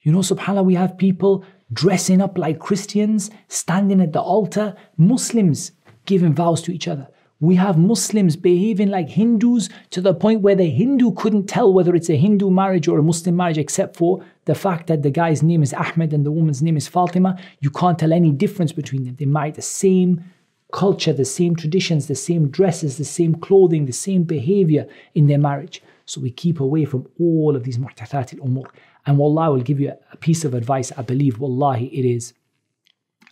You 0.00 0.10
know, 0.10 0.18
subhanAllah, 0.18 0.64
we 0.64 0.74
have 0.74 0.98
people 0.98 1.44
dressing 1.72 2.20
up 2.20 2.36
like 2.36 2.58
Christians, 2.58 3.30
standing 3.46 4.00
at 4.00 4.12
the 4.12 4.20
altar, 4.20 4.74
Muslims 4.96 5.70
giving 6.06 6.34
vows 6.34 6.60
to 6.62 6.72
each 6.72 6.88
other. 6.88 7.06
We 7.38 7.54
have 7.56 7.78
Muslims 7.78 8.36
behaving 8.36 8.88
like 8.88 9.08
Hindus 9.08 9.68
to 9.90 10.00
the 10.00 10.14
point 10.14 10.42
where 10.42 10.54
the 10.54 10.70
Hindu 10.70 11.12
couldn't 11.12 11.46
tell 11.46 11.72
whether 11.72 11.94
it's 11.94 12.10
a 12.10 12.16
Hindu 12.16 12.50
marriage 12.50 12.88
or 12.88 12.98
a 12.98 13.02
Muslim 13.02 13.36
marriage 13.36 13.58
except 13.58 13.96
for 13.96 14.24
the 14.44 14.54
fact 14.54 14.88
that 14.88 15.02
the 15.02 15.10
guy's 15.10 15.42
name 15.42 15.62
is 15.62 15.72
Ahmed 15.72 16.12
and 16.12 16.26
the 16.26 16.30
woman's 16.32 16.62
name 16.62 16.76
is 16.76 16.88
Fatima. 16.88 17.36
You 17.60 17.70
can't 17.70 17.98
tell 17.98 18.12
any 18.12 18.30
difference 18.30 18.72
between 18.72 19.04
them. 19.04 19.16
They 19.16 19.24
marry 19.24 19.50
the 19.50 19.62
same 19.62 20.24
culture, 20.71 21.13
the 21.13 21.25
same 21.25 21.55
traditions, 21.55 22.07
the 22.07 22.15
same 22.15 22.49
dresses, 22.49 22.97
the 22.97 23.05
same 23.05 23.35
clothing, 23.35 23.85
the 23.85 23.93
same 23.93 24.23
behavior 24.23 24.87
in 25.15 25.27
their 25.27 25.37
marriage. 25.37 25.81
So 26.05 26.21
we 26.21 26.31
keep 26.31 26.59
away 26.59 26.85
from 26.85 27.07
all 27.19 27.55
of 27.55 27.63
these 27.63 27.77
muhdathat 27.77 28.39
al-umur. 28.39 28.69
And 29.05 29.17
wallah 29.17 29.51
will 29.51 29.61
give 29.61 29.79
you 29.79 29.93
a 30.11 30.17
piece 30.17 30.43
of 30.43 30.53
advice. 30.53 30.91
I 30.97 31.01
believe, 31.01 31.39
wallahi, 31.39 31.87
it 31.87 32.05
is 32.05 32.33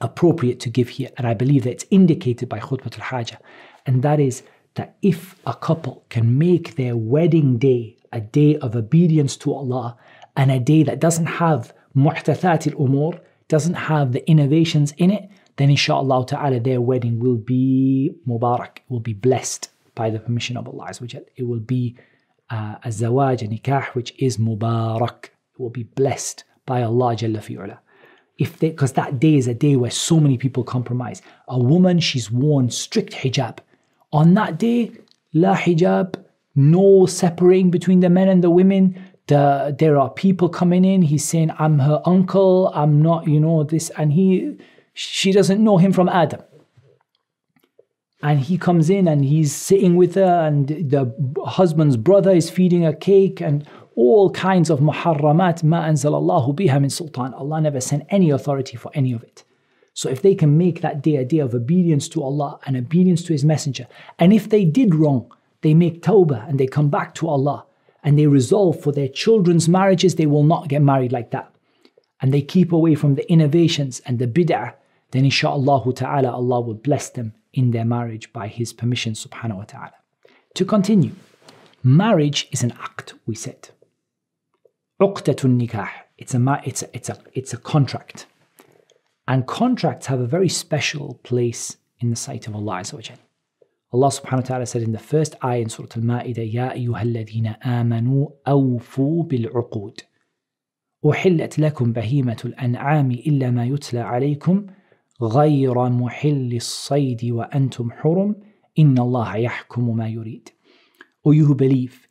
appropriate 0.02 0.60
to 0.62 0.70
give 0.70 0.90
here. 0.90 1.10
And 1.18 1.28
I 1.28 1.34
believe 1.34 1.64
that 1.64 1.72
it's 1.72 1.86
indicated 1.90 2.48
by 2.50 2.60
khutbah 2.60 2.98
al-haja 2.98 3.38
and 3.86 4.02
that 4.04 4.20
is 4.20 4.44
that 4.76 4.98
if 5.02 5.36
a 5.46 5.54
couple 5.54 6.06
can 6.10 6.38
make 6.38 6.76
their 6.76 6.98
wedding 6.98 7.58
day 7.58 7.98
a 8.12 8.22
day 8.22 8.58
of 8.58 8.76
obedience 8.76 9.36
to 9.38 9.54
Allah 9.54 9.98
and 10.36 10.52
a 10.52 10.60
day 10.60 10.84
that 10.84 11.00
doesn't 11.00 11.26
have 11.26 11.74
muhdathat 11.96 12.72
al-umur, 12.72 13.20
doesn't 13.48 13.74
have 13.74 14.12
the 14.12 14.28
innovations 14.30 14.94
in 14.98 15.12
it, 15.12 15.30
then 15.58 15.70
inshallah 15.70 16.26
ta'ala 16.26 16.60
their 16.60 16.82
wedding 16.82 17.20
will 17.20 17.38
be 17.38 18.14
mubarak, 18.28 18.80
will 18.90 19.00
be 19.00 19.14
blessed 19.14 19.70
by 19.96 20.10
the 20.10 20.20
permission 20.20 20.58
of 20.58 20.68
Allah 20.68 20.92
which 21.00 21.16
It 21.16 21.44
will 21.44 21.60
be 21.60 21.96
uh, 22.50 22.76
a 22.84 22.90
zawaj, 22.90 23.42
a 23.42 23.48
nikah, 23.48 23.86
which 23.96 24.14
is 24.18 24.38
mubarak. 24.38 25.26
It 25.26 25.60
will 25.60 25.70
be 25.70 25.84
blessed 25.84 26.44
by 26.66 26.84
Allah 26.84 27.16
Jalla 27.16 27.40
fi'ula. 27.40 27.80
If 28.38 28.60
they, 28.60 28.70
because 28.70 28.94
that 28.94 29.20
day 29.20 29.36
is 29.36 29.48
a 29.48 29.54
day 29.54 29.78
where 29.78 29.92
so 29.92 30.20
many 30.20 30.38
people 30.38 30.64
compromise. 30.64 31.22
A 31.48 31.58
woman, 31.58 32.00
she's 32.00 32.30
worn 32.30 32.70
strict 32.70 33.14
hijab. 33.14 33.60
On 34.12 34.34
that 34.34 34.60
day, 34.60 34.92
la 35.34 35.56
hijab, 35.56 36.22
no 36.56 37.06
separating 37.06 37.72
between 37.72 38.02
the 38.02 38.10
men 38.10 38.28
and 38.28 38.44
the 38.44 38.50
women. 38.50 39.02
The, 39.28 39.76
there 39.80 39.98
are 39.98 40.10
people 40.10 40.50
coming 40.50 40.84
in. 40.84 41.02
He's 41.02 41.24
saying, 41.24 41.52
I'm 41.58 41.80
her 41.80 42.02
uncle. 42.06 42.72
I'm 42.76 43.02
not, 43.02 43.28
you 43.28 43.40
know, 43.40 43.64
this. 43.64 43.90
And 43.92 44.12
he, 44.12 44.58
she 44.96 45.32
doesn't 45.32 45.64
know 45.64 45.78
him 45.78 45.92
from 45.92 46.10
Adam. 46.10 46.42
And 48.24 48.40
he 48.40 48.58
comes 48.58 48.90
in 48.90 49.08
and 49.08 49.24
he's 49.24 49.54
sitting 49.54 49.96
with 49.98 50.16
her, 50.16 50.48
and 50.48 50.68
the 50.68 51.14
husband's 51.46 51.98
brother 51.98 52.32
is 52.32 52.50
feeding 52.50 52.86
a 52.86 52.96
cake, 52.96 53.40
and 53.42 53.68
all 53.96 54.32
kinds 54.32 54.70
of 54.70 54.80
muharramat 54.80 55.64
ma 55.64 55.84
anzalallahu 55.84 56.56
biha 56.56 56.82
min 56.82 56.90
sultan. 56.90 57.34
Allah 57.34 57.62
never 57.62 57.82
sent 57.82 58.04
any 58.10 58.30
authority 58.30 58.78
for 58.78 58.90
any 58.94 59.12
of 59.12 59.22
it. 59.22 59.44
So 59.94 60.10
if 60.10 60.22
they 60.22 60.34
can 60.34 60.58
make 60.58 60.82
that 60.82 61.02
day 61.02 61.18
a 61.18 61.26
day 61.26 61.40
of 61.40 61.54
obedience 61.54 62.10
to 62.10 62.24
Allah 62.24 62.60
and 62.66 62.76
obedience 62.76 63.22
to 63.24 63.34
His 63.34 63.46
Messenger, 63.46 63.88
and 64.18 64.34
if 64.34 64.50
they 64.50 64.66
did 64.66 64.96
wrong, 64.96 65.32
they 65.62 65.74
make 65.74 66.02
tawbah 66.02 66.48
and 66.50 66.60
they 66.60 66.68
come 66.68 66.90
back 66.90 67.16
to 67.16 67.28
Allah 67.28 67.66
and 68.04 68.18
they 68.18 68.28
resolve 68.28 68.80
for 68.82 68.92
their 68.92 69.08
children's 69.08 69.68
marriages, 69.68 70.16
they 70.16 70.26
will 70.26 70.44
not 70.44 70.70
get 70.70 70.82
married 70.82 71.12
like 71.12 71.32
that. 71.32 71.54
And 72.22 72.34
they 72.34 72.42
keep 72.42 72.72
away 72.72 72.96
from 72.96 73.16
the 73.16 73.30
innovations 73.32 74.02
and 74.06 74.20
the 74.20 74.28
bid'ah, 74.28 74.74
then 75.16 75.24
insha'Allah 75.24 75.96
ta'ala 75.96 76.32
Allah 76.32 76.62
will 76.62 76.74
bless 76.74 77.10
them 77.10 77.34
in 77.54 77.72
their 77.72 77.86
marriage 77.86 78.34
by 78.34 78.48
His 78.48 78.74
permission 78.74 79.14
subhanahu 79.14 79.58
wa 79.58 79.64
ta'ala. 79.64 79.94
To 80.56 80.66
continue, 80.66 81.14
marriage 81.84 82.48
is 82.52 82.64
an 82.64 82.74
act, 82.74 83.14
we 83.26 83.36
said. 83.36 83.70
Uqdatun 85.02 85.60
nikah. 85.60 85.90
It's 86.18 86.34
a, 86.34 86.62
it's, 86.64 86.82
a, 86.82 86.90
it's, 86.94 87.10
a, 87.10 87.18
it's 87.34 87.54
a 87.54 87.58
contract. 87.58 88.26
And 89.28 89.48
contracts 89.48 90.08
have 90.08 90.20
a 90.20 90.28
very 90.28 90.50
special 90.50 91.20
place 91.24 91.78
in 92.00 92.10
the 92.10 92.16
sight 92.16 92.48
of 92.48 92.56
Allah 92.56 92.80
Azza 92.82 93.18
Allah 93.94 94.08
subhanahu 94.08 94.34
wa 94.34 94.42
ta'ala 94.42 94.66
said 94.66 94.82
in 94.82 94.92
the 94.92 95.00
first 95.00 95.36
ayah 95.44 95.62
in 95.62 95.70
Surah 95.70 95.88
Al-Ma'idah, 95.96 96.54
يَا 96.54 96.74
أَيُّهَا 96.74 97.02
الَّذِينَ 97.02 97.56
آمَنُوا 97.64 98.28
أَوْفُوا 98.48 99.24
بِالْعُقُودِ 99.24 100.02
أُحِلَّتْ 101.06 101.60
لَكُمْ 101.60 101.94
بَهِيمَةُ 101.94 102.42
الْأَنْعَامِ 102.46 103.12
إِلَّا 103.12 103.52
مَا 103.52 103.66
يُتْلَى 103.66 104.00
عَلَيْكُمْ 104.00 104.68
غير 105.23 105.89
محل 105.89 106.57
الصيد 106.57 107.25
وأنتم 107.25 107.91
حرم 107.91 108.37
إن 108.79 108.99
الله 108.99 109.37
يحكم 109.37 109.97
ما 109.97 110.09
يريد. 110.09 110.49
O 111.25 111.33
you 111.33 111.45
who 111.47 111.55
believe, 111.55 112.09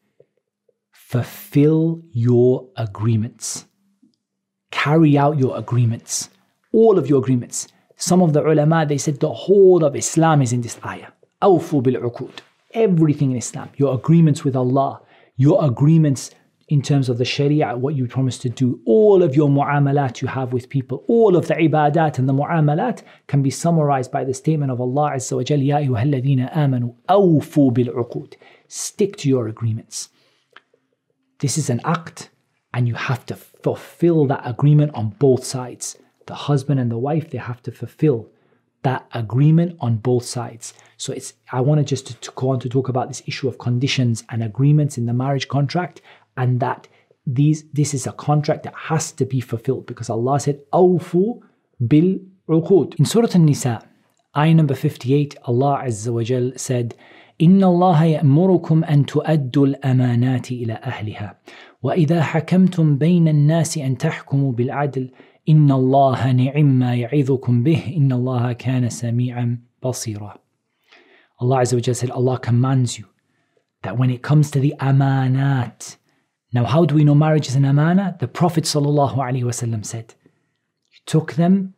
fulfill 0.91 2.01
your 2.12 2.67
agreements. 2.77 3.65
Carry 4.71 5.17
out 5.17 5.39
your 5.39 5.57
agreements. 5.57 6.29
All 6.71 7.00
of 7.00 7.09
your 7.09 7.19
agreements. 7.19 7.67
Some 7.95 8.21
of 8.21 8.33
the 8.33 8.41
ulama, 8.41 8.86
they 8.86 9.00
said 9.00 9.19
the 9.19 9.33
whole 9.33 9.83
of 9.83 9.95
Islam 9.95 10.41
is 10.41 10.53
in 10.53 10.62
this 10.62 10.77
ayah. 10.86 11.12
أوفوا 11.41 11.81
بالعقود. 11.81 12.41
Everything 12.74 13.31
in 13.31 13.38
Islam. 13.38 13.69
Your 13.77 13.95
agreements 13.95 14.43
with 14.43 14.55
Allah. 14.55 15.01
Your 15.36 15.65
agreements 15.65 16.29
in 16.68 16.80
terms 16.80 17.09
of 17.09 17.18
the 17.18 17.25
Sharia, 17.25 17.76
what 17.76 17.94
you 17.94 18.06
promise 18.06 18.38
to 18.38 18.49
do, 18.49 18.80
all 18.87 19.23
of 19.23 19.37
your 19.37 19.49
mu'amalat 19.49 20.23
you 20.23 20.28
have 20.28 20.52
with 20.52 20.71
people, 20.71 21.04
all 21.09 21.37
of 21.37 21.47
the 21.47 21.54
ibadat 21.54 22.18
and 22.18 22.28
the 22.28 22.33
mu'amalat 22.33 23.02
can 23.26 23.42
be 23.42 23.50
summarized 23.50 24.11
by 24.11 24.25
the 24.25 24.33
statement 24.33 24.73
of 24.73 24.80
Allah 24.80 25.12
Azza 25.14 25.37
wa 25.37 25.42
Jal, 25.42 25.59
Ya 25.59 25.78
ayyuhalladhina 25.78 26.54
amanu 26.54 26.94
awfu 27.09 27.73
bil 27.75 27.92
uqud. 27.92 28.35
Stick 28.66 29.16
to 29.18 29.28
your 29.28 29.47
agreements. 29.49 30.09
This 31.40 31.59
is 31.59 31.68
an 31.68 31.80
act 31.85 32.30
and 32.73 32.88
you 32.88 32.94
have 32.94 33.26
to 33.26 33.37
fulfill 33.37 34.26
that 34.26 34.42
agreement 34.44 34.92
on 34.94 35.11
both 35.11 35.44
sides. 35.44 35.99
The 36.26 36.35
husband 36.35 36.80
and 36.80 36.90
the 36.90 36.99
wife, 36.99 37.30
they 37.30 37.38
have 37.38 37.62
to 37.64 37.73
fulfill 37.73 38.30
that 38.85 39.06
agreement 39.12 39.76
on 39.80 39.97
both 39.97 40.25
sides. 40.25 40.73
So 40.97 41.12
it's 41.12 41.35
I 41.52 41.61
wanted 41.61 41.87
just 41.87 42.06
to, 42.06 42.14
to 42.14 42.30
go 42.35 42.50
on 42.50 42.61
to 42.61 42.68
talk 42.68 42.88
about 42.88 43.09
this 43.09 43.23
issue 43.26 43.49
of 43.49 43.59
conditions 43.59 44.25
and 44.30 44.42
agreements 44.42 44.97
in 44.97 45.06
the 45.06 45.12
marriage 45.12 45.49
contract 45.49 46.00
and 46.38 46.59
that 46.59 46.88
these 47.25 47.65
this 47.74 47.93
is 47.93 48.07
a 48.07 48.12
contract 48.13 48.63
that 48.63 48.74
has 48.75 49.12
to 49.13 49.25
be 49.25 49.39
fulfilled 49.39 49.86
because 49.86 50.09
Allah 50.09 50.39
said 50.39 50.59
awfu 50.74 51.39
bil 51.88 52.19
uqud. 52.50 52.95
In 52.95 53.05
Surah 53.05 53.29
An-Nisa, 53.33 53.81
ayah 54.36 54.53
number 54.53 54.74
58, 54.75 55.36
Allah 55.43 55.83
Azza 55.86 56.12
wa 56.13 56.24
Jal 56.24 56.51
said 56.55 56.95
إن 57.41 57.63
الله 57.63 58.03
يأمركم 58.03 58.83
أن 58.83 59.05
تؤدوا 59.05 59.67
الأمانات 59.67 60.51
إلى 60.51 60.74
أهلها 60.74 61.39
وإذا 61.83 62.21
حكمتم 62.21 62.98
بين 62.98 63.27
الناس 63.27 63.77
أن 63.77 63.98
تحكموا 63.98 64.51
بالعدل 64.51 65.12
إن 65.50 65.71
الله 65.71 66.31
نعم 66.31 66.65
ما 66.79 66.95
يعظكم 66.95 67.63
به 67.63 67.93
إن 67.98 68.12
الله 68.12 68.53
كان 68.53 68.89
سميعا 68.89 69.57
بصيرا 69.83 70.33
Allah 71.41 71.62
Azza 71.62 71.75
wa 71.75 71.79
Jal 71.81 71.95
said 71.95 72.12
Allah 72.12 72.38
commands 72.38 73.00
you 73.00 73.05
that 73.83 73.98
when 73.98 74.09
it 74.09 74.21
comes 74.21 74.51
to 74.51 74.59
the 74.59 74.74
amanat 74.81 75.95
now, 76.54 76.64
how 76.64 76.84
do 76.84 76.94
we 76.94 77.02
know 77.02 77.16
marriage 77.16 77.49
is 77.49 77.56
an 77.56 77.64
amana? 77.64 78.16
The 78.20 78.28
Prophet 78.28 78.62
ﷺ 78.62 79.84
said, 79.84 80.14
You 80.92 80.99
took 81.04 81.32
them 81.32 81.75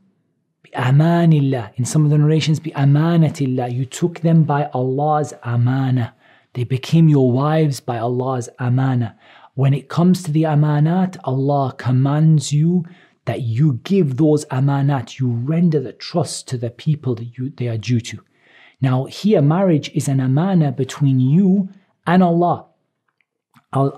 amanillah. 0.75 1.73
In 1.76 1.87
some 1.87 2.04
of 2.04 2.11
the 2.11 2.18
narrations, 2.18 2.61
bi 2.61 2.71
amanatillah. 2.71 3.75
You 3.75 3.87
took 3.87 4.21
them 4.21 4.45
by 4.45 4.68
Allah's 4.75 5.33
amana. 5.42 6.14
They 6.52 6.64
became 6.64 7.09
your 7.09 7.33
wives 7.33 7.80
by 7.80 7.97
Allah's 7.97 8.50
amana. 8.61 9.18
When 9.54 9.73
it 9.73 9.88
comes 9.88 10.23
to 10.25 10.30
the 10.30 10.42
amanat, 10.42 11.16
Allah 11.25 11.75
commands 11.78 12.52
you 12.52 12.85
that 13.25 13.40
you 13.40 13.80
give 13.83 14.18
those 14.18 14.45
amanat, 14.47 15.18
you 15.18 15.28
render 15.28 15.80
the 15.80 15.95
trust 15.95 16.49
to 16.49 16.59
the 16.59 16.71
people 16.71 17.14
that 17.14 17.38
you, 17.38 17.49
they 17.49 17.68
are 17.68 17.78
due 17.78 18.00
to. 18.00 18.23
Now, 18.83 19.06
here, 19.06 19.40
marriage 19.40 19.90
is 19.95 20.06
an 20.06 20.21
amana 20.21 20.71
between 20.71 21.18
you 21.18 21.71
and 22.06 22.23
Allah 22.23 22.66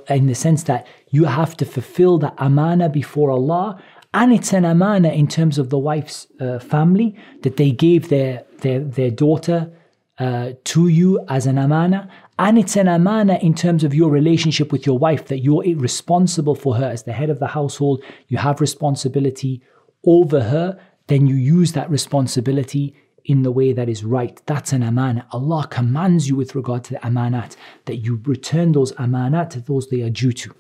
in 0.09 0.27
the 0.27 0.35
sense 0.35 0.63
that 0.65 0.87
you 1.11 1.25
have 1.25 1.57
to 1.57 1.65
fulfill 1.65 2.19
the 2.19 2.33
amana 2.39 2.89
before 2.89 3.31
Allah 3.31 3.83
and 4.15 4.33
it's 4.33 4.53
an 4.53 4.65
amana 4.65 5.11
in 5.11 5.29
terms 5.29 5.59
of 5.59 5.71
the 5.71 5.79
wife's 5.79 6.27
uh, 6.41 6.59
family 6.59 7.17
that 7.43 7.57
they 7.57 7.71
gave 7.71 8.09
their 8.09 8.45
their, 8.63 8.81
their 8.81 9.11
daughter 9.11 9.71
uh, 10.19 10.53
to 10.65 10.89
you 10.89 11.25
as 11.29 11.47
an 11.47 11.59
amana 11.59 12.11
and 12.39 12.59
it's 12.59 12.77
an 12.77 12.89
amana 12.89 13.39
in 13.43 13.55
terms 13.55 13.85
of 13.85 13.95
your 13.95 14.11
relationship 14.11 14.73
with 14.73 14.87
your 14.87 14.99
wife 14.99 15.27
that 15.27 15.41
you're 15.41 15.63
responsible 15.77 16.55
for 16.55 16.77
her. 16.77 16.87
As 16.87 17.03
the 17.03 17.13
head 17.13 17.31
of 17.31 17.39
the 17.39 17.47
household 17.49 18.03
you 18.29 18.39
have 18.39 18.61
responsibility 18.61 19.63
over 20.05 20.41
her 20.45 20.79
then 21.07 21.27
you 21.27 21.37
use 21.37 21.73
that 21.73 21.91
responsibility 21.91 22.95
in 23.26 23.44
the 23.44 23.52
way 23.52 23.72
that 23.74 23.90
is 23.90 24.04
right. 24.04 24.42
That's 24.46 24.74
an 24.74 24.82
amanah. 24.82 25.26
Allah 25.32 25.68
commands 25.70 26.28
you 26.28 26.36
with 26.36 26.56
regard 26.56 26.84
to 26.86 26.94
the 26.94 27.00
amanat 27.00 27.56
that 27.86 27.98
you 27.98 28.22
return 28.26 28.74
those 28.74 28.92
amanat 28.94 29.50
to 29.52 29.62
those 29.62 29.90
they 29.90 30.02
are 30.02 30.10
due 30.10 30.34
to. 30.34 30.54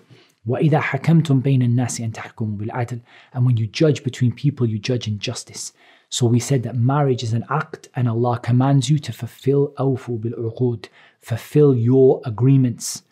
وَإِذَا 0.47 0.79
حَكَمْتُم 0.79 1.41
بَيْنَ 1.41 1.63
النَّاسِ 1.63 2.01
أَن 2.01 2.11
تَحْكُمُوا 2.11 2.57
بِالْعَدْلِ 2.57 3.01
And 3.33 3.45
when 3.45 3.57
you 3.57 3.67
judge 3.67 4.03
between 4.03 4.33
people, 4.33 4.67
you 4.67 4.77
judge 4.77 5.07
in 5.07 5.19
justice. 5.19 5.71
So 6.09 6.25
we 6.25 6.39
said 6.39 6.63
that 6.63 6.75
marriage 6.75 7.23
is 7.23 7.33
an 7.33 7.45
act 7.49 7.87
and 7.95 8.07
Allah 8.07 8.39
commands 8.39 8.89
you 8.89 8.99
to 8.99 9.13
fulfill 9.13 9.73
awfu 9.79 10.21
bil 10.21 10.79
fulfill 11.21 11.75
your 11.75 12.21
agreements. 12.25 13.03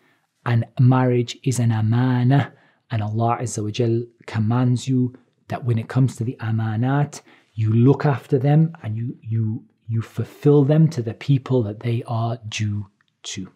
And 0.45 0.65
marriage 0.79 1.37
is 1.43 1.59
an 1.59 1.71
amana 1.71 2.53
and 2.91 3.01
Allah 3.01 3.37
Azza 3.41 3.63
wa 3.63 3.69
Jal 3.69 4.03
commands 4.27 4.87
you 4.87 5.15
that 5.47 5.63
when 5.63 5.79
it 5.79 5.87
comes 5.87 6.15
to 6.17 6.23
the 6.23 6.35
amanat, 6.39 7.21
you 7.55 7.73
look 7.73 8.05
after 8.05 8.37
them 8.37 8.73
and 8.81 8.97
you 8.97 9.17
you 9.21 9.63
you 9.87 10.01
fulfill 10.01 10.63
them 10.63 10.87
to 10.87 11.01
the 11.01 11.13
people 11.13 11.63
that 11.63 11.81
they 11.81 12.03
are 12.07 12.39
due 12.47 12.87
to. 13.23 13.51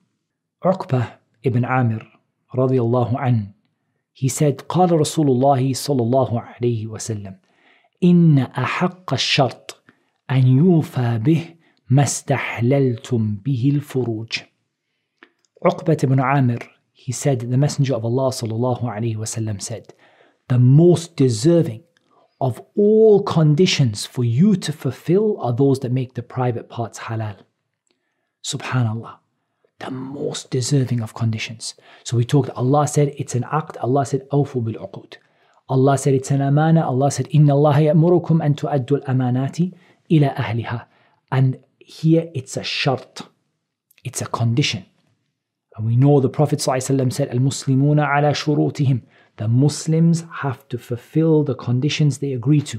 Uqbah 0.64 1.14
ibn 1.44 1.64
Amir 1.64 2.02
radiallahu 2.54 3.16
an, 3.22 3.54
he 4.14 4.28
said, 4.28 4.58
قال 4.68 4.92
رسول 4.92 5.28
الله 5.30 5.74
صلى 5.74 6.02
الله 6.02 6.42
عليه 6.42 6.88
وسلم 6.88 7.36
إن 8.04 8.40
أحق 8.40 9.14
الشرط 9.14 9.84
أن 10.32 10.48
يوفى 10.48 11.20
به 11.24 11.56
ما 11.90 12.04
استحللتم 12.04 13.36
به 13.46 13.72
الفروج. 13.76 14.40
Uqbah 15.64 16.04
ibn 16.04 16.20
Amir, 16.20 16.60
he 16.94 17.12
said, 17.12 17.40
the 17.40 17.58
Messenger 17.58 17.96
of 17.96 18.06
Allah 18.06 18.30
صلى 18.32 18.52
الله 18.52 18.92
عليه 18.92 19.16
وسلم 19.18 19.62
said, 19.62 19.94
the 20.48 20.60
most 20.60 21.16
deserving 21.16 21.84
of 22.41 22.61
all 22.77 23.23
conditions 23.23 24.07
for 24.07 24.25
you 24.25 24.57
to 24.57 24.73
fulfill 24.73 25.39
are 25.41 25.53
those 25.53 25.81
that 25.81 25.93
make 25.93 26.15
the 26.15 26.23
private 26.23 26.69
parts 26.69 26.99
halal. 26.99 27.37
Subhanallah. 28.45 29.17
The 29.79 29.91
most 29.91 30.51
deserving 30.51 31.01
of 31.01 31.15
conditions. 31.15 31.75
So 32.05 32.17
we 32.17 32.25
talked, 32.25 32.51
Allah 32.51 32.87
said 32.87 33.15
it's 33.17 33.35
an 33.35 33.45
act, 33.51 33.77
Allah 33.79 34.07
said 34.07 34.29
awfu 34.31 34.65
bil 34.65 34.75
uqud. 34.75 35.17
Allah 35.69 35.97
said 35.97 36.15
it's 36.15 36.31
an 36.31 36.41
amana, 36.41 36.85
Allah 36.87 37.11
said 37.11 37.29
inna 37.31 37.55
Allah 37.55 37.75
ya'murukum 37.75 38.45
an 38.45 38.55
tu'addu 38.55 39.03
al-amanati 39.07 39.73
ila 40.11 40.35
ahliha. 40.35 40.87
And 41.31 41.59
here 41.79 42.29
it's 42.35 42.57
a 42.57 42.65
shart. 42.65 43.23
It's 44.03 44.21
a 44.23 44.27
condition. 44.27 44.85
And 45.77 45.87
we 45.87 45.97
know 45.97 46.21
the 46.21 46.29
Prophet 46.29 46.59
ﷺ 46.59 47.13
said, 47.13 47.29
Al-Muslimuna 47.29 48.05
ala 48.17 48.33
shurutihim 48.33 49.03
the 49.41 49.49
Muslims 49.49 50.25
have 50.31 50.69
to 50.69 50.77
fulfill 50.77 51.43
the 51.45 51.55
conditions 51.55 52.19
they 52.19 52.35
agree 52.35 52.61
to. 52.61 52.79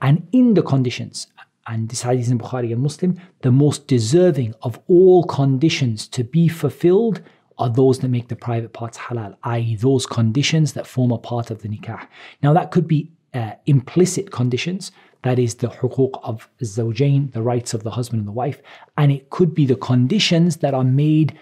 And 0.00 0.26
in 0.32 0.54
the 0.54 0.62
conditions, 0.62 1.26
and 1.66 1.90
this 1.90 2.00
hadith 2.00 2.30
in 2.30 2.38
Bukhari 2.38 2.72
and 2.72 2.82
Muslim, 2.82 3.20
the 3.42 3.52
most 3.52 3.86
deserving 3.86 4.54
of 4.62 4.80
all 4.88 5.24
conditions 5.24 6.08
to 6.08 6.24
be 6.24 6.48
fulfilled 6.48 7.20
are 7.58 7.68
those 7.68 7.98
that 7.98 8.08
make 8.08 8.28
the 8.28 8.34
private 8.48 8.72
parts 8.72 8.96
halal, 8.96 9.36
i.e., 9.44 9.76
those 9.76 10.06
conditions 10.06 10.72
that 10.72 10.86
form 10.86 11.12
a 11.12 11.18
part 11.18 11.50
of 11.50 11.60
the 11.60 11.68
nikah. 11.68 12.06
Now, 12.42 12.54
that 12.54 12.70
could 12.70 12.88
be 12.88 13.12
uh, 13.34 13.52
implicit 13.66 14.30
conditions, 14.30 14.90
that 15.22 15.38
is 15.38 15.56
the 15.56 15.68
huquq 15.68 16.18
of 16.22 16.48
zawjain, 16.62 17.30
the 17.32 17.42
rights 17.42 17.74
of 17.74 17.82
the 17.82 17.90
husband 17.90 18.20
and 18.20 18.28
the 18.28 18.32
wife, 18.32 18.62
and 18.96 19.12
it 19.12 19.28
could 19.28 19.54
be 19.54 19.66
the 19.66 19.76
conditions 19.76 20.56
that 20.56 20.72
are 20.72 20.90
made 21.04 21.38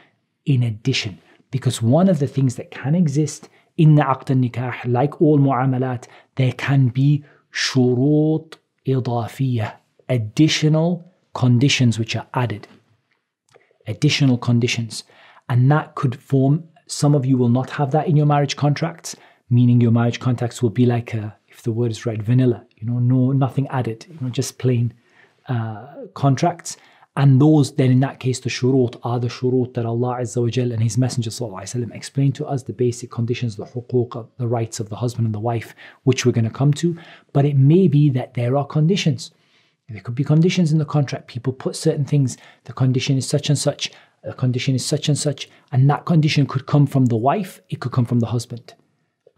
in 0.47 0.65
addition. 0.65 1.21
Because 1.53 1.81
one 1.81 2.09
of 2.09 2.19
the 2.19 2.27
things 2.27 2.57
that 2.57 2.73
can 2.73 2.97
exist 2.97 3.49
in 3.78 4.00
عقد 4.00 4.32
النكاح 4.32 4.88
like 4.88 5.22
all 5.22 5.40
mu'amalat 5.40 6.08
there 6.36 6.54
can 6.54 6.90
be 6.90 7.24
شروط 7.52 8.60
إضافية 8.88 9.80
additional 10.10 11.04
conditions 11.34 12.00
which 12.00 12.16
are 12.16 12.28
added 12.34 12.68
additional 13.88 14.38
conditions 14.38 15.04
and 15.50 15.72
that 15.72 15.96
could 15.96 16.16
form 16.16 16.64
some 16.88 17.14
of 17.16 17.26
you 17.26 17.38
will 17.38 17.50
not 17.50 17.70
have 17.72 17.92
that 17.92 18.08
in 18.08 18.16
your 18.16 18.26
marriage 18.26 18.56
contracts 18.56 19.16
meaning 19.50 19.80
your 19.82 19.92
marriage 19.92 20.20
contracts 20.20 20.62
will 20.62 20.70
be 20.70 20.86
like 20.86 21.14
a, 21.14 21.36
if 21.48 21.62
the 21.64 21.72
word 21.72 21.92
is 21.92 22.06
right 22.06 22.22
vanilla 22.22 22.66
you 22.78 22.86
know 22.88 23.00
no 23.00 23.32
nothing 23.32 23.68
added 23.68 24.06
you 24.10 24.18
know 24.22 24.30
just 24.30 24.58
plain 24.58 24.94
uh, 25.48 25.86
contracts 26.14 26.78
and 27.18 27.42
those, 27.42 27.74
then 27.74 27.90
in 27.90 28.00
that 28.02 28.20
case, 28.20 28.40
the 28.40 28.50
shurut 28.50 29.00
are 29.02 29.20
the 29.20 29.28
shurut 29.28 29.74
that 29.74 29.88
Allah 29.88 30.18
Azza 30.22 30.40
wa 30.40 30.50
Jal 30.50 30.72
and 30.72 30.84
His 30.84 31.00
Messenger 31.00 31.32
وسلم, 31.32 31.92
explained 31.96 32.36
to 32.36 32.46
us 32.46 32.62
the 32.62 32.74
basic 32.74 33.10
conditions, 33.10 33.56
the 33.56 33.66
huquq, 33.66 34.28
the 34.38 34.48
rights 34.48 34.80
of 34.80 34.90
the 34.90 34.98
husband 34.98 35.26
and 35.26 35.34
the 35.34 35.40
wife, 35.40 35.74
which 36.04 36.28
we're 36.28 36.32
going 36.32 36.46
to 36.46 36.52
come 36.52 36.72
to. 36.76 36.96
But 37.34 37.46
it 37.46 37.58
may 37.58 37.88
be 37.88 38.12
that 38.12 38.36
there 38.36 38.56
are 38.56 38.68
conditions. 38.68 39.32
There 39.90 40.02
could 40.02 40.14
be 40.14 40.24
conditions 40.24 40.72
in 40.72 40.78
the 40.78 40.86
contract. 40.86 41.26
People 41.26 41.54
put 41.54 41.76
certain 41.76 42.06
things, 42.06 42.38
the 42.66 42.74
condition 42.74 43.18
is 43.18 43.28
such 43.28 43.50
and 43.50 43.58
such, 43.58 43.92
the 44.24 44.34
condition 44.34 44.76
is 44.76 44.86
such 44.86 45.08
and 45.08 45.18
such, 45.18 45.50
and 45.72 45.90
that 45.90 46.06
condition 46.06 46.46
could 46.46 46.68
come 46.68 46.86
from 46.86 47.06
the 47.06 47.18
wife, 47.18 47.62
it 47.70 47.80
could 47.80 47.94
come 47.94 48.06
from 48.06 48.20
the 48.20 48.28
husband. 48.28 48.76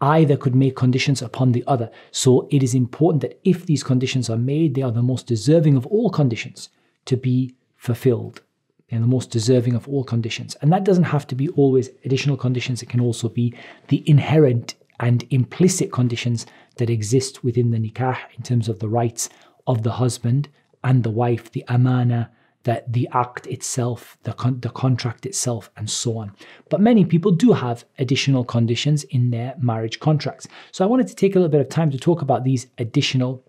Either 0.02 0.36
could 0.36 0.54
make 0.54 0.76
conditions 0.76 1.22
upon 1.22 1.52
the 1.52 1.64
other. 1.66 1.90
So 2.10 2.46
it 2.50 2.62
is 2.62 2.74
important 2.74 3.22
that 3.22 3.40
if 3.42 3.64
these 3.64 3.82
conditions 3.82 4.28
are 4.28 4.36
made, 4.36 4.74
they 4.74 4.82
are 4.82 4.92
the 4.92 5.02
most 5.02 5.26
deserving 5.26 5.78
of 5.78 5.86
all 5.86 6.10
conditions 6.10 6.68
to 7.06 7.16
be 7.16 7.54
fulfilled. 7.85 8.41
They're 8.89 8.99
the 8.99 9.07
most 9.07 9.31
deserving 9.31 9.75
of 9.75 9.87
all 9.87 10.03
conditions. 10.03 10.55
And 10.61 10.71
that 10.71 10.83
doesn't 10.83 11.05
have 11.05 11.27
to 11.27 11.35
be 11.35 11.49
always 11.49 11.89
additional 12.03 12.37
conditions, 12.37 12.81
it 12.81 12.89
can 12.89 12.99
also 12.99 13.29
be 13.29 13.53
the 13.87 14.07
inherent 14.09 14.75
and 14.99 15.25
implicit 15.29 15.91
conditions 15.91 16.45
that 16.77 16.89
exist 16.89 17.43
within 17.43 17.71
the 17.71 17.77
nikah 17.77 18.17
in 18.37 18.43
terms 18.43 18.69
of 18.69 18.79
the 18.79 18.89
rights 18.89 19.29
of 19.67 19.83
the 19.83 19.91
husband 19.91 20.49
and 20.83 21.03
the 21.03 21.09
wife, 21.09 21.51
the 21.51 21.65
amana, 21.67 22.31
that 22.63 22.91
the 22.91 23.07
act 23.13 23.45
itself, 23.47 24.17
the, 24.23 24.33
con- 24.33 24.59
the 24.61 24.69
contract 24.69 25.25
itself, 25.25 25.69
and 25.77 25.89
so 25.89 26.17
on. 26.17 26.31
But 26.69 26.81
many 26.81 27.05
people 27.05 27.31
do 27.31 27.53
have 27.53 27.85
additional 27.99 28.43
conditions 28.43 29.03
in 29.05 29.29
their 29.29 29.55
marriage 29.59 29.99
contracts. 29.99 30.47
So 30.71 30.83
I 30.83 30.87
wanted 30.87 31.07
to 31.07 31.15
take 31.15 31.35
a 31.35 31.39
little 31.39 31.51
bit 31.51 31.61
of 31.61 31.69
time 31.69 31.91
to 31.91 31.97
talk 31.97 32.21
about 32.23 32.43
these 32.43 32.67
additional 32.79 33.44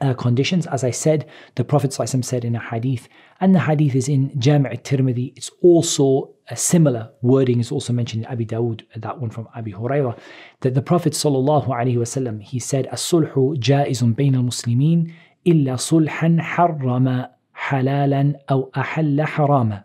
uh, 0.00 0.14
conditions. 0.14 0.66
As 0.66 0.84
I 0.84 0.90
said, 0.90 1.28
the 1.54 1.64
Prophet 1.64 1.90
ﷺ 1.90 2.24
said 2.24 2.44
in 2.44 2.56
a 2.56 2.60
hadith, 2.60 3.08
and 3.40 3.54
the 3.54 3.60
hadith 3.60 3.94
is 3.94 4.08
in 4.08 4.38
Jami' 4.38 4.70
al-Tirmidhi. 4.70 5.32
It's 5.36 5.50
also 5.62 6.30
a 6.48 6.56
similar 6.56 7.10
wording 7.22 7.60
is 7.60 7.72
also 7.72 7.92
mentioned 7.92 8.24
in 8.24 8.30
Abi 8.30 8.44
Dawud, 8.44 8.82
that 8.96 9.18
one 9.18 9.30
from 9.30 9.48
Abi 9.56 9.72
Hurairah, 9.72 10.18
that 10.60 10.74
the 10.74 10.82
Prophet 10.82 11.12
ﷺ, 11.12 12.42
he 12.42 12.58
said, 12.58 12.86
"As-sulhu 12.86 13.56
jaizun 13.56 14.14
bain 14.14 14.34
al-muslimin 14.34 15.12
illa 15.44 15.72
sulhan 15.72 16.40
harrama 16.40 17.30
حلالا 17.54 18.34
أو 18.50 18.70
أحل 18.76 19.22
حراما 19.22 19.84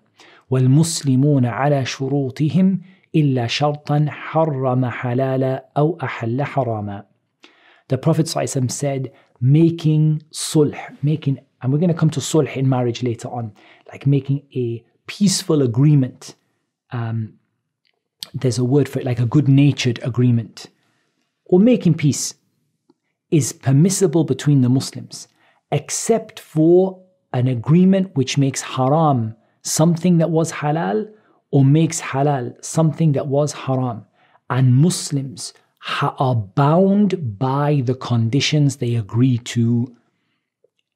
والمسلمون 0.49 1.45
على 1.45 1.85
شروطهم 1.85 2.81
إلا 3.15 3.47
شرطا 3.47 4.05
حرم 4.09 4.85
حلالا 4.85 5.65
أو 5.77 5.97
أحل 6.03 6.43
حراما 6.43 7.03
The 7.89 7.97
Prophet 7.97 8.27
ﷺ 8.27 8.69
said 8.69 9.11
making 9.44 10.22
sulh, 10.32 10.74
making, 11.02 11.38
and 11.60 11.70
we're 11.70 11.78
going 11.78 11.92
to 11.92 11.94
come 11.94 12.08
to 12.08 12.20
sulh 12.20 12.56
in 12.56 12.66
marriage 12.66 13.02
later 13.02 13.28
on, 13.28 13.52
like 13.92 14.06
making 14.06 14.42
a 14.54 14.82
peaceful 15.06 15.60
agreement. 15.60 16.34
Um, 16.92 17.34
there's 18.32 18.56
a 18.56 18.64
word 18.64 18.88
for 18.88 19.00
it, 19.00 19.04
like 19.04 19.18
a 19.18 19.26
good 19.26 19.46
natured 19.46 20.00
agreement, 20.02 20.68
or 21.44 21.60
making 21.60 21.92
peace 21.94 22.34
is 23.30 23.52
permissible 23.52 24.24
between 24.24 24.62
the 24.62 24.70
Muslims, 24.70 25.28
except 25.70 26.40
for 26.40 27.04
an 27.34 27.46
agreement 27.46 28.16
which 28.16 28.38
makes 28.38 28.62
haram 28.62 29.36
something 29.60 30.16
that 30.18 30.30
was 30.30 30.52
halal 30.52 31.12
or 31.50 31.66
makes 31.66 32.00
halal 32.00 32.64
something 32.64 33.12
that 33.12 33.26
was 33.26 33.52
haram. 33.52 34.06
And 34.48 34.74
Muslims 34.74 35.52
are 36.00 36.34
bound 36.34 37.38
by 37.38 37.82
the 37.84 37.94
conditions 37.94 38.76
they 38.76 38.94
agree 38.94 39.38
to 39.38 39.94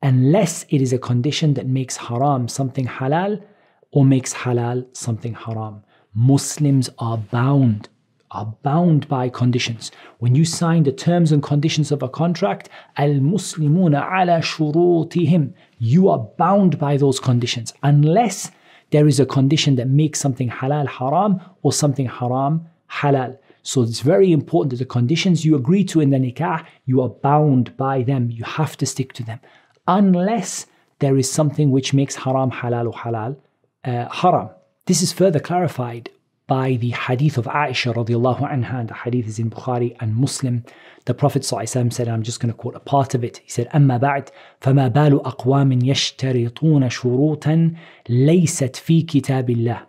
unless 0.03 0.65
it 0.71 0.81
is 0.81 0.93
a 0.93 0.99
condition 0.99 1.55
that 1.55 1.67
makes 1.67 1.97
haram 1.97 2.49
something 2.49 2.87
halal 2.87 3.43
or 3.91 4.05
makes 4.05 4.33
halal 4.33 4.87
something 4.97 5.35
haram. 5.35 5.83
Muslims 6.15 6.89
are 6.99 7.19
bound 7.19 7.89
are 8.31 8.55
bound 8.63 9.09
by 9.09 9.29
conditions. 9.29 9.91
When 10.19 10.35
you 10.35 10.45
sign 10.45 10.83
the 10.83 10.93
terms 10.93 11.33
and 11.33 11.43
conditions 11.43 11.91
of 11.91 12.03
a 12.03 12.09
contract, 12.09 12.69
al 12.99 13.09
muslimuna 13.09 14.03
ala 14.05 14.41
shurutihim, 14.41 15.55
you 15.79 16.09
are 16.09 16.19
bound 16.19 16.79
by 16.79 16.99
those 16.99 17.21
conditions 17.21 17.73
unless 17.83 18.51
there 18.91 19.07
is 19.07 19.21
a 19.21 19.27
condition 19.27 19.77
that 19.77 19.89
makes 19.89 20.21
something 20.21 20.51
halal 20.51 20.87
haram 20.87 21.41
or 21.63 21.73
something 21.73 22.07
haram 22.07 22.67
halal. 22.91 23.39
So 23.68 23.82
it's 23.82 24.02
very 24.02 24.32
important 24.32 24.72
that 24.72 24.80
the 24.80 24.86
conditions 24.86 25.46
you 25.46 25.56
agree 25.56 25.84
to 25.86 26.02
in 26.02 26.10
the 26.10 26.18
nikah, 26.18 26.66
you 26.86 27.02
are 27.02 27.10
bound 27.10 27.76
by 27.78 28.04
them. 28.04 28.30
You 28.30 28.44
have 28.44 28.76
to 28.78 28.86
stick 28.86 29.14
to 29.14 29.24
them. 29.24 29.40
Unless 29.88 30.68
there 31.00 31.18
is 31.18 31.32
something 31.32 31.72
which 31.72 31.94
makes 31.94 32.16
haram 32.16 32.52
halal 32.52 32.88
or 32.88 32.94
halal 32.94 33.38
uh, 33.86 34.10
haram. 34.10 34.50
This 34.86 35.02
is 35.02 35.14
further 35.14 35.40
clarified 35.40 36.10
by 36.48 36.76
the 36.76 36.92
hadith 36.92 37.38
of 37.38 37.46
Aisha 37.46 37.94
radiallahu 37.94 38.50
anha, 38.52 38.88
the 38.88 38.94
hadith 38.94 39.28
is 39.28 39.40
in 39.40 39.50
Bukhari 39.50 39.96
and 40.02 40.16
Muslim. 40.16 40.66
The 41.06 41.14
Prophet 41.14 41.46
said, 41.46 42.08
I'm 42.08 42.24
just 42.24 42.40
going 42.40 42.52
to 42.52 42.58
quote 42.58 42.76
a 42.76 42.80
part 42.80 43.16
of 43.16 43.24
it. 43.24 43.38
He 43.44 43.50
said, 43.50 43.68
أما 43.74 43.98
بعد 44.00 44.30
فما 44.62 44.88
بال 44.88 45.26
أقوام 45.26 45.72
يشترطون 45.72 46.90
شروطا 46.90 47.74
ليست 48.10 48.76
في 48.76 49.02
كتاب 49.02 49.50
الله 49.50 49.82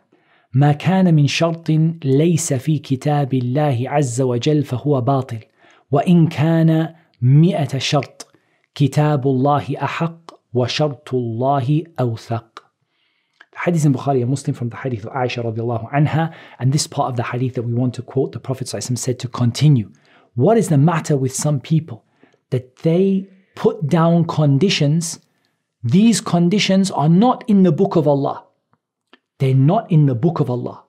ما 0.54 0.72
كان 0.72 1.14
من 1.14 1.26
شرط 1.26 1.70
ليس 2.04 2.52
في 2.52 2.78
كتاب 2.78 3.34
الله 3.34 3.84
عز 3.86 4.20
وجل 4.20 4.62
فهو 4.62 5.00
باطل 5.00 5.38
وإن 5.90 6.26
كان 6.26 6.94
مئة 7.22 7.78
شرط 7.78 8.26
كتاب 8.74 9.26
الله 9.26 9.74
أحق 9.82 10.30
وشرط 10.54 11.14
الله 11.14 11.84
أوثق 12.00 12.54
hadith 13.56 13.84
in 13.84 13.92
Bukhari 13.92 14.20
and 14.20 14.30
Muslim 14.30 14.54
from 14.54 14.68
the 14.68 14.76
hadith 14.76 15.04
of 15.04 15.12
Aisha 15.12 15.44
radiallahu 15.44 15.90
anha, 15.92 16.34
and 16.58 16.72
this 16.72 16.86
part 16.86 17.10
of 17.10 17.16
the 17.16 17.22
hadith 17.22 17.54
that 17.54 17.62
we 17.62 17.72
want 17.72 17.94
to 17.94 18.02
quote, 18.02 18.32
the 18.32 18.40
Prophet 18.40 18.68
said 18.68 19.18
to 19.18 19.28
continue. 19.28 19.90
What 20.34 20.58
is 20.58 20.68
the 20.68 20.78
matter 20.78 21.16
with 21.16 21.34
some 21.34 21.60
people? 21.60 22.04
That 22.50 22.76
they 22.78 23.28
put 23.54 23.86
down 23.86 24.24
conditions, 24.24 25.20
these 25.82 26.20
conditions 26.20 26.90
are 26.90 27.08
not 27.08 27.44
in 27.48 27.62
the 27.62 27.72
book 27.72 27.96
of 27.96 28.08
Allah. 28.08 28.44
They're 29.39 29.55
not 29.55 29.89
in 29.89 30.05
the 30.05 30.15
book 30.15 30.39
of 30.39 30.49
Allah. 30.49 30.83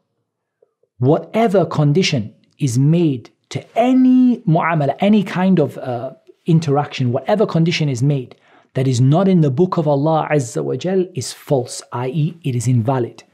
Whatever 0.99 1.65
condition 1.65 2.35
is 2.59 2.79
made 2.79 3.31
to 3.51 3.65
any 3.79 4.39
mu'amala, 4.41 4.97
any 4.99 5.23
kind 5.23 5.59
of 5.59 5.79
uh, 5.79 6.13
interaction, 6.47 7.13
whatever 7.13 7.47
condition 7.47 7.89
is 7.89 8.03
made, 8.03 8.37
that 8.75 8.87
is 8.87 9.01
not 9.01 9.29
in 9.29 9.41
the 9.41 9.51
book 9.51 9.77
of 9.77 9.89
Allah 9.89 10.29
Azza 10.31 10.63
wa 10.63 10.77
Jal 10.77 11.07
is 11.15 11.33
false, 11.33 11.83
i.e., 11.93 12.39
it 12.45 12.55
is 12.55 12.69
invalid. 12.69 13.25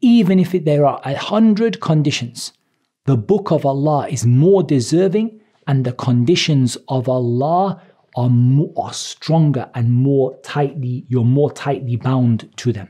Even 0.00 0.38
if 0.38 0.54
it, 0.54 0.64
there 0.64 0.86
are 0.86 1.00
a 1.04 1.16
hundred 1.16 1.80
conditions, 1.80 2.52
the 3.06 3.16
book 3.16 3.50
of 3.50 3.66
Allah 3.66 4.08
is 4.08 4.24
more 4.24 4.62
deserving 4.62 5.40
and 5.66 5.84
the 5.84 5.92
conditions 5.92 6.76
of 6.88 7.08
Allah 7.08 7.82
are, 8.16 8.30
more, 8.30 8.72
are 8.76 8.92
stronger 8.92 9.68
and 9.74 9.92
more 9.92 10.36
tightly, 10.42 11.04
you're 11.08 11.24
more 11.24 11.52
tightly 11.52 11.96
bound 11.96 12.48
to 12.56 12.72
them. 12.72 12.88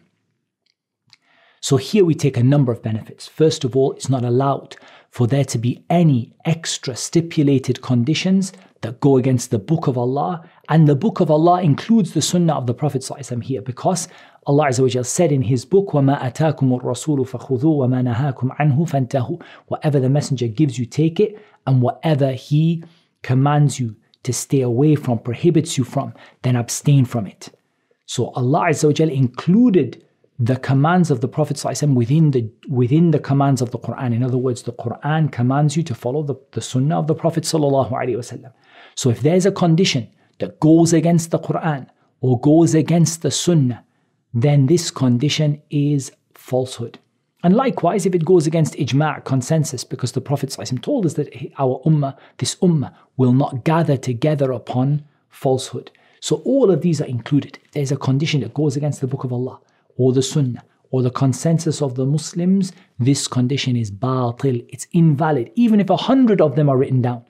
So 1.61 1.77
here 1.77 2.03
we 2.03 2.13
take 2.13 2.35
a 2.35 2.43
number 2.43 2.73
of 2.73 2.83
benefits. 2.83 3.25
First 3.27 3.63
of 3.63 3.77
all, 3.77 3.93
it's 3.93 4.09
not 4.09 4.25
allowed 4.25 4.75
for 5.11 5.27
there 5.27 5.45
to 5.45 5.57
be 5.57 5.85
any 5.89 6.33
extra 6.43 6.95
stipulated 6.95 7.81
conditions 7.81 8.51
that 8.81 8.99
go 8.99 9.15
against 9.15 9.49
the 9.49 9.59
book 9.59 9.87
of 9.87 9.97
Allah. 9.97 10.43
And 10.67 10.87
the 10.87 10.95
book 10.95 11.19
of 11.21 11.31
Allah 11.31 11.61
includes 11.61 12.13
the 12.13 12.21
sunnah 12.21 12.55
of 12.55 12.67
the 12.67 12.73
Prophet 12.73 13.01
ﷺ 13.01 13.43
here 13.43 13.61
because 13.61 14.09
Allah 14.45 14.67
Azza 14.67 15.05
said 15.05 15.31
in 15.31 15.41
His 15.41 15.63
book, 15.63 15.91
وَمَا 15.91 16.19
أَتَاكُمُ 16.19 16.81
الرَّسُولُ 16.81 17.29
فَخُذُوا 17.29 17.61
وَمَا 17.61 18.13
نَهَاكُمْ 18.13 18.57
عَنْهُ 18.57 18.89
فَانْتَهُوا 18.89 19.41
Whatever 19.67 20.01
the 20.01 20.09
messenger 20.09 20.47
gives 20.47 20.77
you, 20.77 20.85
take 20.85 21.21
it. 21.21 21.41
And 21.65 21.81
whatever 21.81 22.33
he 22.33 22.83
commands 23.21 23.79
you 23.79 23.95
to 24.23 24.33
stay 24.33 24.61
away 24.61 24.95
from, 24.95 25.19
prohibits 25.19 25.77
you 25.77 25.85
from, 25.85 26.13
then 26.41 26.57
abstain 26.57 27.05
from 27.05 27.25
it. 27.25 27.57
So 28.05 28.31
Allah 28.31 28.65
Azza 28.69 29.09
included 29.09 30.03
the 30.39 30.55
commands 30.57 31.11
of 31.11 31.21
the 31.21 31.27
Prophet 31.27 31.57
ﷺ 31.57 31.93
within 31.93 32.31
the 32.31 32.49
within 32.67 33.11
the 33.11 33.19
commands 33.19 33.61
of 33.61 33.71
the 33.71 33.79
Quran. 33.79 34.13
In 34.13 34.23
other 34.23 34.37
words, 34.37 34.63
the 34.63 34.73
Quran 34.73 35.31
commands 35.31 35.77
you 35.77 35.83
to 35.83 35.95
follow 35.95 36.23
the, 36.23 36.35
the 36.51 36.61
Sunnah 36.61 36.99
of 36.99 37.07
the 37.07 37.15
Prophet 37.15 37.43
ﷺ. 37.43 38.51
So 38.95 39.09
if 39.09 39.21
there's 39.21 39.45
a 39.45 39.51
condition 39.51 40.09
that 40.39 40.59
goes 40.59 40.91
against 40.93 41.31
the 41.31 41.39
Quran 41.39 41.87
or 42.21 42.39
goes 42.39 42.73
against 42.73 43.21
the 43.21 43.31
Sunnah, 43.31 43.85
then 44.33 44.65
this 44.65 44.89
condition 44.89 45.61
is 45.69 46.11
falsehood. 46.33 46.99
And 47.43 47.55
likewise, 47.55 48.05
if 48.05 48.15
it 48.15 48.25
goes 48.25 48.47
against 48.47 48.73
ijma' 48.75 49.25
consensus, 49.25 49.83
because 49.83 50.13
the 50.13 50.21
Prophet 50.21 50.49
ﷺ 50.49 50.81
told 50.81 51.05
us 51.05 51.13
that 51.15 51.29
our 51.59 51.81
ummah, 51.85 52.17
this 52.37 52.55
ummah, 52.55 52.93
will 53.17 53.33
not 53.33 53.65
gather 53.65 53.97
together 53.97 54.51
upon 54.51 55.03
falsehood. 55.29 55.91
So 56.21 56.37
all 56.45 56.71
of 56.71 56.81
these 56.81 57.01
are 57.01 57.05
included. 57.05 57.59
If 57.65 57.71
there's 57.71 57.91
a 57.91 57.97
condition 57.97 58.41
that 58.41 58.53
goes 58.53 58.77
against 58.77 59.01
the 59.01 59.07
Book 59.07 59.25
of 59.25 59.33
Allah, 59.33 59.59
or 59.98 60.12
the 60.12 60.22
Sunnah 60.22 60.64
or 60.90 61.02
the 61.02 61.10
consensus 61.10 61.82
of 61.82 61.96
the 61.96 62.06
Muslims, 62.06 62.72
this 62.98 63.28
condition 63.28 63.76
is 63.76 63.90
batil, 63.90 64.64
it's 64.70 64.86
invalid. 64.92 65.52
Even 65.54 65.80
if 65.80 65.90
a 65.90 65.96
hundred 65.96 66.40
of 66.40 66.56
them 66.56 66.70
are 66.70 66.78
written 66.78 67.02
down, 67.02 67.24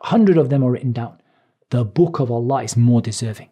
a 0.00 0.06
hundred 0.06 0.38
of 0.38 0.48
them 0.48 0.64
are 0.64 0.70
written 0.70 0.92
down, 0.92 1.20
the 1.70 1.84
book 1.84 2.18
of 2.18 2.30
Allah 2.30 2.62
is 2.62 2.76
more 2.76 3.02
deserving. 3.02 3.50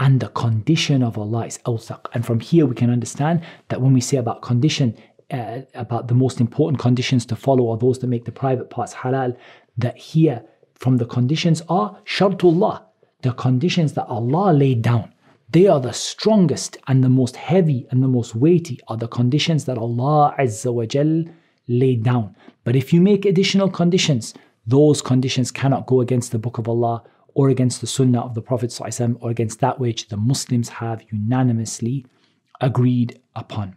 And 0.00 0.18
the 0.18 0.28
condition 0.28 1.02
of 1.02 1.18
Allah 1.18 1.46
is 1.46 1.58
awthaq. 1.66 2.06
And 2.14 2.24
from 2.24 2.40
here 2.40 2.66
we 2.66 2.74
can 2.74 2.90
understand 2.90 3.42
that 3.68 3.80
when 3.80 3.92
we 3.92 4.00
say 4.00 4.16
about 4.16 4.42
condition, 4.42 4.96
uh, 5.30 5.60
about 5.74 6.08
the 6.08 6.14
most 6.14 6.40
important 6.40 6.80
conditions 6.80 7.26
to 7.26 7.36
follow 7.36 7.70
are 7.70 7.78
those 7.78 7.98
that 7.98 8.06
make 8.06 8.24
the 8.24 8.32
private 8.32 8.70
parts 8.70 8.94
halal, 8.94 9.36
that 9.76 9.96
here 9.96 10.42
from 10.74 10.96
the 10.96 11.06
conditions 11.06 11.62
are 11.68 11.98
shartullah, 12.04 12.82
the 13.22 13.32
conditions 13.32 13.92
that 13.92 14.06
Allah 14.06 14.52
laid 14.52 14.82
down 14.82 15.13
they 15.53 15.67
are 15.67 15.79
the 15.79 15.93
strongest 15.93 16.77
and 16.87 17.03
the 17.03 17.09
most 17.09 17.35
heavy 17.35 17.87
and 17.89 18.03
the 18.03 18.07
most 18.07 18.35
weighty 18.35 18.79
are 18.87 18.97
the 18.97 19.07
conditions 19.07 19.65
that 19.65 19.77
Allah 19.77 20.35
Azza 20.37 20.71
wa 20.71 20.85
Jal 20.85 21.25
laid 21.67 22.03
down. 22.03 22.35
But 22.63 22.75
if 22.75 22.93
you 22.93 23.01
make 23.01 23.25
additional 23.25 23.69
conditions, 23.69 24.33
those 24.67 25.01
conditions 25.01 25.51
cannot 25.51 25.87
go 25.87 26.01
against 26.01 26.31
the 26.31 26.39
Book 26.39 26.59
of 26.59 26.67
Allah 26.67 27.03
or 27.33 27.49
against 27.49 27.81
the 27.81 27.87
Sunnah 27.87 28.21
of 28.21 28.35
the 28.35 28.41
Prophet 28.41 28.77
or 29.21 29.29
against 29.29 29.59
that 29.61 29.79
which 29.79 30.07
the 30.09 30.17
Muslims 30.17 30.69
have 30.69 31.03
unanimously 31.11 32.05
agreed 32.61 33.19
upon. 33.35 33.75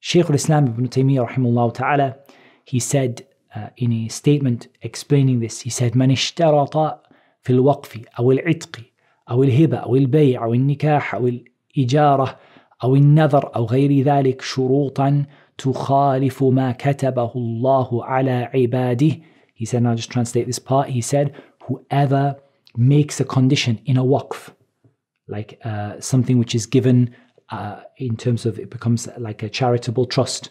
Shaykh 0.00 0.28
al-Islam 0.28 0.68
ibn 0.68 0.88
Taymiyyah 0.88 1.28
rahimahullah 1.28 1.74
ta'ala, 1.74 2.16
he 2.64 2.78
said 2.78 3.26
uh, 3.56 3.70
in 3.78 3.92
a 3.92 4.08
statement 4.08 4.68
explaining 4.82 5.40
this, 5.40 5.60
he 5.60 5.70
said, 5.70 5.94
من 5.94 6.12
اشترط 6.12 7.00
في 7.42 7.52
الوقف 7.52 8.00
أو 8.18 8.32
العتق 8.32 8.80
أو 9.32 9.42
الهبة 9.42 9.76
أو 9.76 9.96
البيع 9.96 10.44
أو 10.44 10.54
النكاح 10.54 11.14
أو 11.14 11.28
الإجارة 11.76 12.38
أو 12.84 12.96
النذر 12.96 13.56
أو 13.56 13.64
غير 13.64 14.04
ذلك 14.04 14.42
شروطا 14.42 15.24
تخالف 15.58 16.44
ما 16.44 16.72
كتبه 16.72 17.32
الله 17.36 18.04
على 18.04 18.50
عباده 18.54 19.20
He 19.58 19.64
said, 19.64 19.82
now 19.82 19.96
just 19.96 20.12
translate 20.12 20.46
this 20.46 20.60
part. 20.60 20.88
He 20.88 21.00
said, 21.00 21.34
whoever 21.64 22.36
makes 22.76 23.18
a 23.18 23.24
condition 23.24 23.80
in 23.86 23.96
a 23.96 24.04
waqf, 24.04 24.50
like 25.26 25.58
uh, 25.64 26.00
something 26.00 26.38
which 26.38 26.54
is 26.54 26.64
given 26.64 27.12
uh, 27.50 27.80
in 27.96 28.16
terms 28.16 28.46
of 28.46 28.60
it 28.60 28.70
becomes 28.70 29.08
like 29.18 29.42
a 29.42 29.48
charitable 29.48 30.06
trust, 30.06 30.50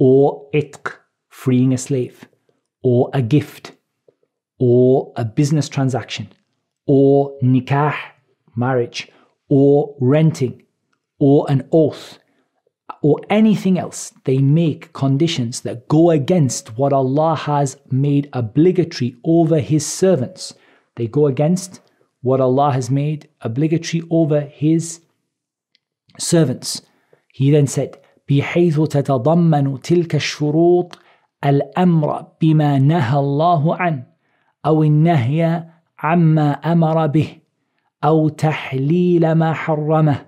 or 0.00 0.48
itq, 0.52 0.96
freeing 1.28 1.72
a 1.72 1.78
slave, 1.78 2.24
or 2.82 3.08
a 3.12 3.22
gift, 3.22 3.70
or 4.58 5.12
a 5.16 5.24
business 5.24 5.68
transaction, 5.68 6.28
or 6.88 7.36
nikah, 7.42 7.94
marriage, 8.56 9.10
or 9.48 9.94
renting, 10.00 10.62
or 11.18 11.46
an 11.48 11.68
oath, 11.72 12.18
or 13.02 13.20
anything 13.30 13.78
else, 13.78 14.12
they 14.24 14.38
make 14.38 14.92
conditions 14.92 15.60
that 15.62 15.88
go 15.88 16.10
against 16.10 16.78
what 16.78 16.92
Allah 16.92 17.36
has 17.36 17.76
made 17.90 18.28
obligatory 18.32 19.16
over 19.24 19.58
His 19.58 19.86
servants. 19.86 20.54
They 20.96 21.06
go 21.06 21.26
against 21.26 21.80
what 22.22 22.40
Allah 22.40 22.72
has 22.72 22.90
made 22.90 23.28
obligatory 23.42 24.02
over 24.10 24.40
His 24.40 25.00
servants. 26.18 26.82
He 27.28 27.50
then 27.50 27.66
said, 27.66 27.98
بحيث 28.28 28.80
تتضمن 28.80 29.80
تلك 29.80 30.14
الشروط 30.14 30.98
الأمر 31.44 32.26
بما 32.40 32.78
نهى 32.78 33.18
الله 33.18 33.76
عنه 33.76 34.06
أو 34.66 34.82
النهي 34.82 35.64
عما 36.03 36.51
أمر 36.51 37.07
به 37.07 37.37
أو 38.03 38.29
تحليل 38.29 39.31
ما 39.31 39.53
حرمه 39.53 40.25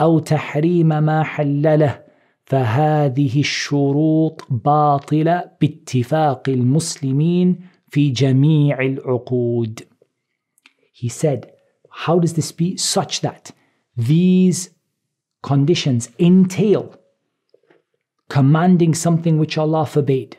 أو 0.00 0.18
تحريم 0.18 0.88
ما 0.88 1.22
حلله 1.22 2.02
فهذه 2.44 3.40
الشروط 3.40 4.46
باطله 4.50 5.44
باتفاق 5.60 6.48
المسلمين 6.48 7.60
في 7.88 8.10
جميع 8.10 8.80
العقود. 8.80 9.80
He 10.92 11.08
said, 11.08 11.52
How 11.90 12.18
does 12.18 12.34
this 12.34 12.52
be 12.52 12.76
such 12.76 13.20
that 13.22 13.52
these 13.96 14.70
conditions 15.42 16.10
entail 16.18 16.94
commanding 18.28 18.94
something 18.94 19.38
which 19.38 19.56
Allah 19.56 19.86
forbade 19.86 20.36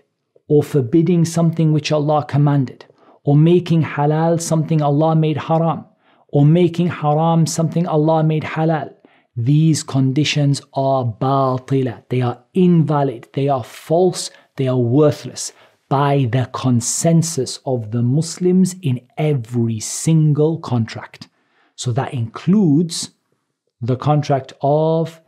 or 0.48 0.62
forbidding 0.64 1.26
something 1.26 1.74
which 1.74 1.92
Allah 1.92 2.26
commanded? 2.28 2.86
Or 3.28 3.36
making 3.36 3.84
halal 3.84 4.40
something 4.40 4.82
Allah 4.82 5.14
made 5.14 5.36
haram, 5.36 5.84
or 6.30 6.46
making 6.46 6.88
haram 6.88 7.46
something 7.46 7.86
Allah 7.86 8.24
made 8.24 8.44
halal. 8.44 8.94
These 9.36 9.84
conditions 9.84 10.62
are 10.74 11.04
batila, 11.04 12.04
they 12.08 12.22
are 12.22 12.42
invalid, 12.54 13.28
they 13.34 13.50
are 13.50 13.66
false, 13.66 14.32
they 14.56 14.70
are 14.70 14.78
worthless 14.78 15.52
by 15.90 16.30
the 16.32 16.50
consensus 16.54 17.60
of 17.66 17.92
the 17.92 18.02
Muslims 18.02 18.76
in 18.82 19.06
every 19.18 19.82
single 19.82 20.60
contract. 20.60 21.28
So 21.76 21.92
that 21.92 22.14
includes 22.14 23.12
the 23.82 23.98
contract 23.98 24.54
of 24.62 25.20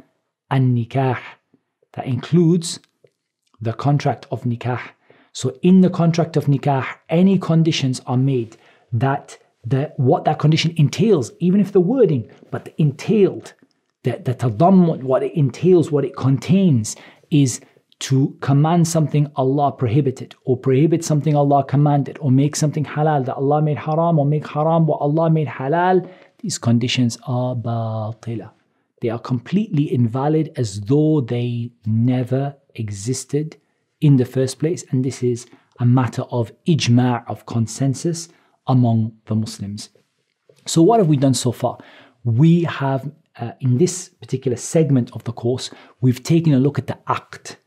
an 0.50 0.74
nikah, 0.74 1.20
that 1.94 2.06
includes 2.08 2.80
the 3.60 3.74
contract 3.74 4.26
of 4.32 4.44
nikah. 4.44 4.80
So 5.34 5.58
in 5.62 5.82
the 5.82 5.90
contract 5.90 6.38
of 6.38 6.46
nikah, 6.46 6.86
any 7.10 7.38
conditions 7.38 8.02
are 8.06 8.18
made 8.18 8.58
that 8.92 9.38
the, 9.66 9.94
what 9.98 10.26
that 10.26 10.40
condition 10.40 10.74
entails, 10.78 11.32
even 11.40 11.60
if 11.60 11.72
the 11.72 11.80
wording, 11.80 12.30
but 12.52 12.66
the 12.66 12.82
entailed, 12.82 13.54
that 14.04 14.26
the 14.26 14.34
tadammun, 14.34 15.04
what 15.04 15.24
it 15.24 15.34
entails, 15.34 15.92
what 15.92 16.06
it 16.06 16.16
contains, 16.16 16.96
is 17.30 17.60
to 18.00 18.36
command 18.40 18.88
something 18.88 19.30
Allah 19.36 19.74
prohibited, 19.74 20.34
or 20.46 20.56
prohibit 20.56 21.04
something 21.04 21.36
Allah 21.36 21.66
commanded, 21.66 22.18
or 22.22 22.32
make 22.32 22.56
something 22.56 22.86
halal 22.86 23.26
that 23.26 23.36
Allah 23.36 23.62
made 23.62 23.78
haram, 23.78 24.18
or 24.18 24.26
make 24.26 24.48
haram 24.48 24.88
what 24.88 25.02
Allah 25.02 25.30
made 25.30 25.48
halal. 25.48 26.10
These 26.40 26.58
conditions 26.58 27.18
are 27.28 27.56
batila. 27.56 28.52
They 29.02 29.10
are 29.10 29.20
completely 29.20 29.94
invalid 29.94 30.54
as 30.56 30.82
though 30.82 31.22
they 31.22 31.72
never 31.86 32.56
existed 32.76 33.58
in 34.02 34.18
the 34.18 34.26
first 34.26 34.60
place, 34.60 34.84
and 34.92 35.04
this 35.04 35.24
is 35.24 35.48
a 35.80 35.86
matter 35.86 36.24
of 36.24 36.52
ijma' 36.66 37.24
of 37.28 37.46
consensus 37.46 38.30
among 38.68 39.14
the 39.26 39.36
Muslims. 39.36 39.90
So, 40.66 40.82
what 40.82 41.00
have 41.00 41.08
we 41.08 41.18
done 41.18 41.34
so 41.34 41.52
far? 41.52 41.78
We 42.24 42.64
have, 42.64 43.12
uh, 43.40 43.52
in 43.62 43.78
this 43.78 44.10
particular 44.10 44.58
segment 44.58 45.12
of 45.14 45.24
the 45.24 45.32
course, 45.32 45.70
we've 46.02 46.24
taken 46.24 46.54
a 46.54 46.60
look 46.60 46.78
at 46.78 46.88
the 46.88 47.00
act, 47.08 47.58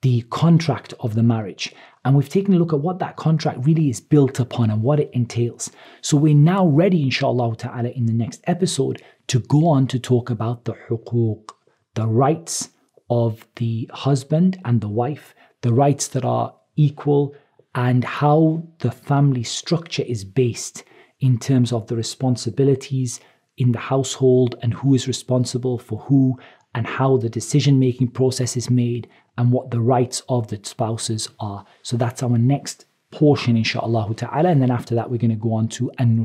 the 0.00 0.22
contract 0.30 0.94
of 1.00 1.14
the 1.14 1.22
marriage, 1.22 1.74
and 2.04 2.16
we've 2.16 2.28
taken 2.28 2.54
a 2.54 2.58
look 2.58 2.72
at 2.72 2.80
what 2.80 2.98
that 2.98 3.16
contract 3.16 3.64
really 3.64 3.88
is 3.88 4.00
built 4.00 4.40
upon 4.40 4.70
and 4.70 4.82
what 4.82 4.98
it 4.98 5.10
entails. 5.12 5.70
So, 6.00 6.16
we're 6.16 6.34
now 6.34 6.66
ready, 6.66 7.02
inshallah 7.02 7.56
ta'ala, 7.56 7.90
in 7.90 8.06
the 8.06 8.12
next 8.12 8.40
episode 8.44 9.02
to 9.28 9.38
go 9.40 9.68
on 9.68 9.86
to 9.88 9.98
talk 9.98 10.30
about 10.30 10.64
the 10.64 10.74
huquq, 10.88 11.50
the 11.94 12.06
rights 12.06 12.70
of 13.08 13.46
the 13.56 13.88
husband 13.92 14.58
and 14.64 14.80
the 14.80 14.88
wife 14.88 15.34
the 15.62 15.72
rights 15.72 16.08
that 16.08 16.24
are 16.24 16.54
equal, 16.76 17.34
and 17.74 18.04
how 18.04 18.62
the 18.78 18.90
family 18.90 19.42
structure 19.42 20.02
is 20.02 20.24
based 20.24 20.84
in 21.20 21.38
terms 21.38 21.72
of 21.72 21.86
the 21.86 21.96
responsibilities 21.96 23.20
in 23.56 23.72
the 23.72 23.78
household 23.78 24.56
and 24.62 24.74
who 24.74 24.94
is 24.94 25.08
responsible 25.08 25.78
for 25.78 25.98
who 26.00 26.38
and 26.74 26.86
how 26.86 27.16
the 27.16 27.28
decision 27.28 27.78
making 27.78 28.08
process 28.08 28.56
is 28.56 28.68
made 28.68 29.08
and 29.38 29.52
what 29.52 29.70
the 29.70 29.80
rights 29.80 30.22
of 30.28 30.48
the 30.48 30.60
spouses 30.62 31.28
are. 31.40 31.64
So 31.82 31.96
that's 31.96 32.22
our 32.22 32.38
next 32.38 32.86
portion, 33.10 33.56
inshallah 33.56 34.14
ta'ala. 34.14 34.48
And 34.48 34.60
then 34.60 34.70
after 34.70 34.94
that, 34.94 35.10
we're 35.10 35.18
going 35.18 35.30
to 35.30 35.36
go 35.36 35.54
on 35.54 35.68
to 35.68 35.90
an 35.98 36.24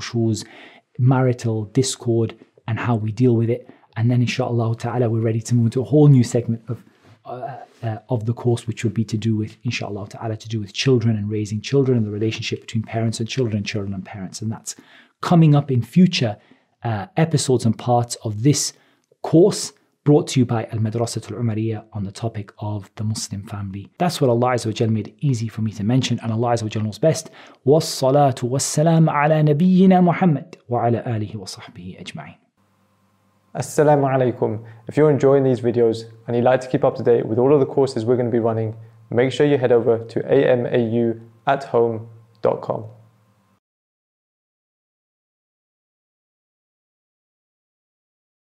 marital 0.99 1.65
discord, 1.65 2.35
and 2.67 2.79
how 2.79 2.95
we 2.95 3.11
deal 3.11 3.35
with 3.35 3.49
it. 3.49 3.69
And 3.95 4.11
then, 4.11 4.21
inshallah 4.21 4.75
ta'ala, 4.77 5.09
we're 5.09 5.21
ready 5.21 5.41
to 5.41 5.55
move 5.55 5.67
into 5.67 5.81
a 5.81 5.85
whole 5.85 6.07
new 6.07 6.23
segment 6.23 6.63
of 6.67 6.83
uh, 7.27 7.57
uh, 7.83 7.97
of 8.09 8.25
the 8.25 8.33
course, 8.33 8.65
which 8.67 8.83
would 8.83 8.93
be 8.93 9.03
to 9.03 9.17
do 9.17 9.35
with, 9.35 9.57
inshallah 9.63 10.07
ta'ala, 10.09 10.37
to 10.37 10.47
do 10.47 10.59
with 10.59 10.73
children 10.73 11.15
and 11.17 11.29
raising 11.29 11.59
children 11.61 11.97
and 11.97 12.07
the 12.07 12.11
relationship 12.11 12.61
between 12.61 12.83
parents 12.83 13.19
and 13.19 13.27
children, 13.27 13.63
children 13.63 13.93
and 13.93 14.05
parents. 14.05 14.41
And 14.41 14.51
that's 14.51 14.75
coming 15.21 15.53
up 15.53 15.69
in 15.69 15.81
future 15.81 16.37
uh, 16.83 17.07
episodes 17.17 17.65
and 17.65 17.77
parts 17.77 18.15
of 18.23 18.43
this 18.43 18.73
course 19.21 19.73
brought 20.05 20.25
to 20.25 20.39
you 20.39 20.45
by 20.45 20.63
Al 20.71 20.79
Madrasa 20.79 21.17
Al 21.29 21.37
Umariya 21.43 21.83
on 21.91 22.05
the 22.05 22.13
topic 22.13 22.53
of 22.59 22.89
the 22.95 23.03
Muslim 23.03 23.43
family. 23.43 23.91
That's 23.99 24.21
what 24.21 24.29
Allah 24.29 24.53
Azza 24.55 24.89
made 24.89 25.13
easy 25.19 25.49
for 25.49 25.61
me 25.61 25.71
to 25.73 25.83
mention, 25.83 26.17
and 26.23 26.31
Allah 26.31 26.53
Azza 26.53 26.81
knows 26.81 26.97
best. 26.97 27.29
Was 27.65 27.85
salatu 27.85 28.43
was 28.43 28.63
salam 28.63 29.09
ala 29.09 29.43
nabiyyina 29.43 30.01
Muhammad 30.01 30.57
wa 30.69 30.85
ala 30.85 31.03
alihi 31.03 31.35
wa 31.35 31.45
sahbihi 31.45 32.01
ajma'in. 32.01 32.46
Assalamu 33.55 34.07
alaikum. 34.07 34.63
If 34.87 34.97
you're 34.97 35.09
enjoying 35.09 35.43
these 35.43 35.61
videos 35.61 36.03
and 36.27 36.35
you'd 36.35 36.45
like 36.45 36.61
to 36.61 36.67
keep 36.67 36.83
up 36.83 36.95
to 36.97 37.03
date 37.03 37.25
with 37.25 37.39
all 37.39 37.53
of 37.53 37.59
the 37.59 37.65
courses 37.65 38.05
we're 38.05 38.15
going 38.15 38.27
to 38.27 38.31
be 38.31 38.39
running, 38.39 38.75
make 39.09 39.31
sure 39.31 39.45
you 39.45 39.57
head 39.57 39.71
over 39.71 39.99
to 39.99 40.19
amauathome.com. 40.19 42.85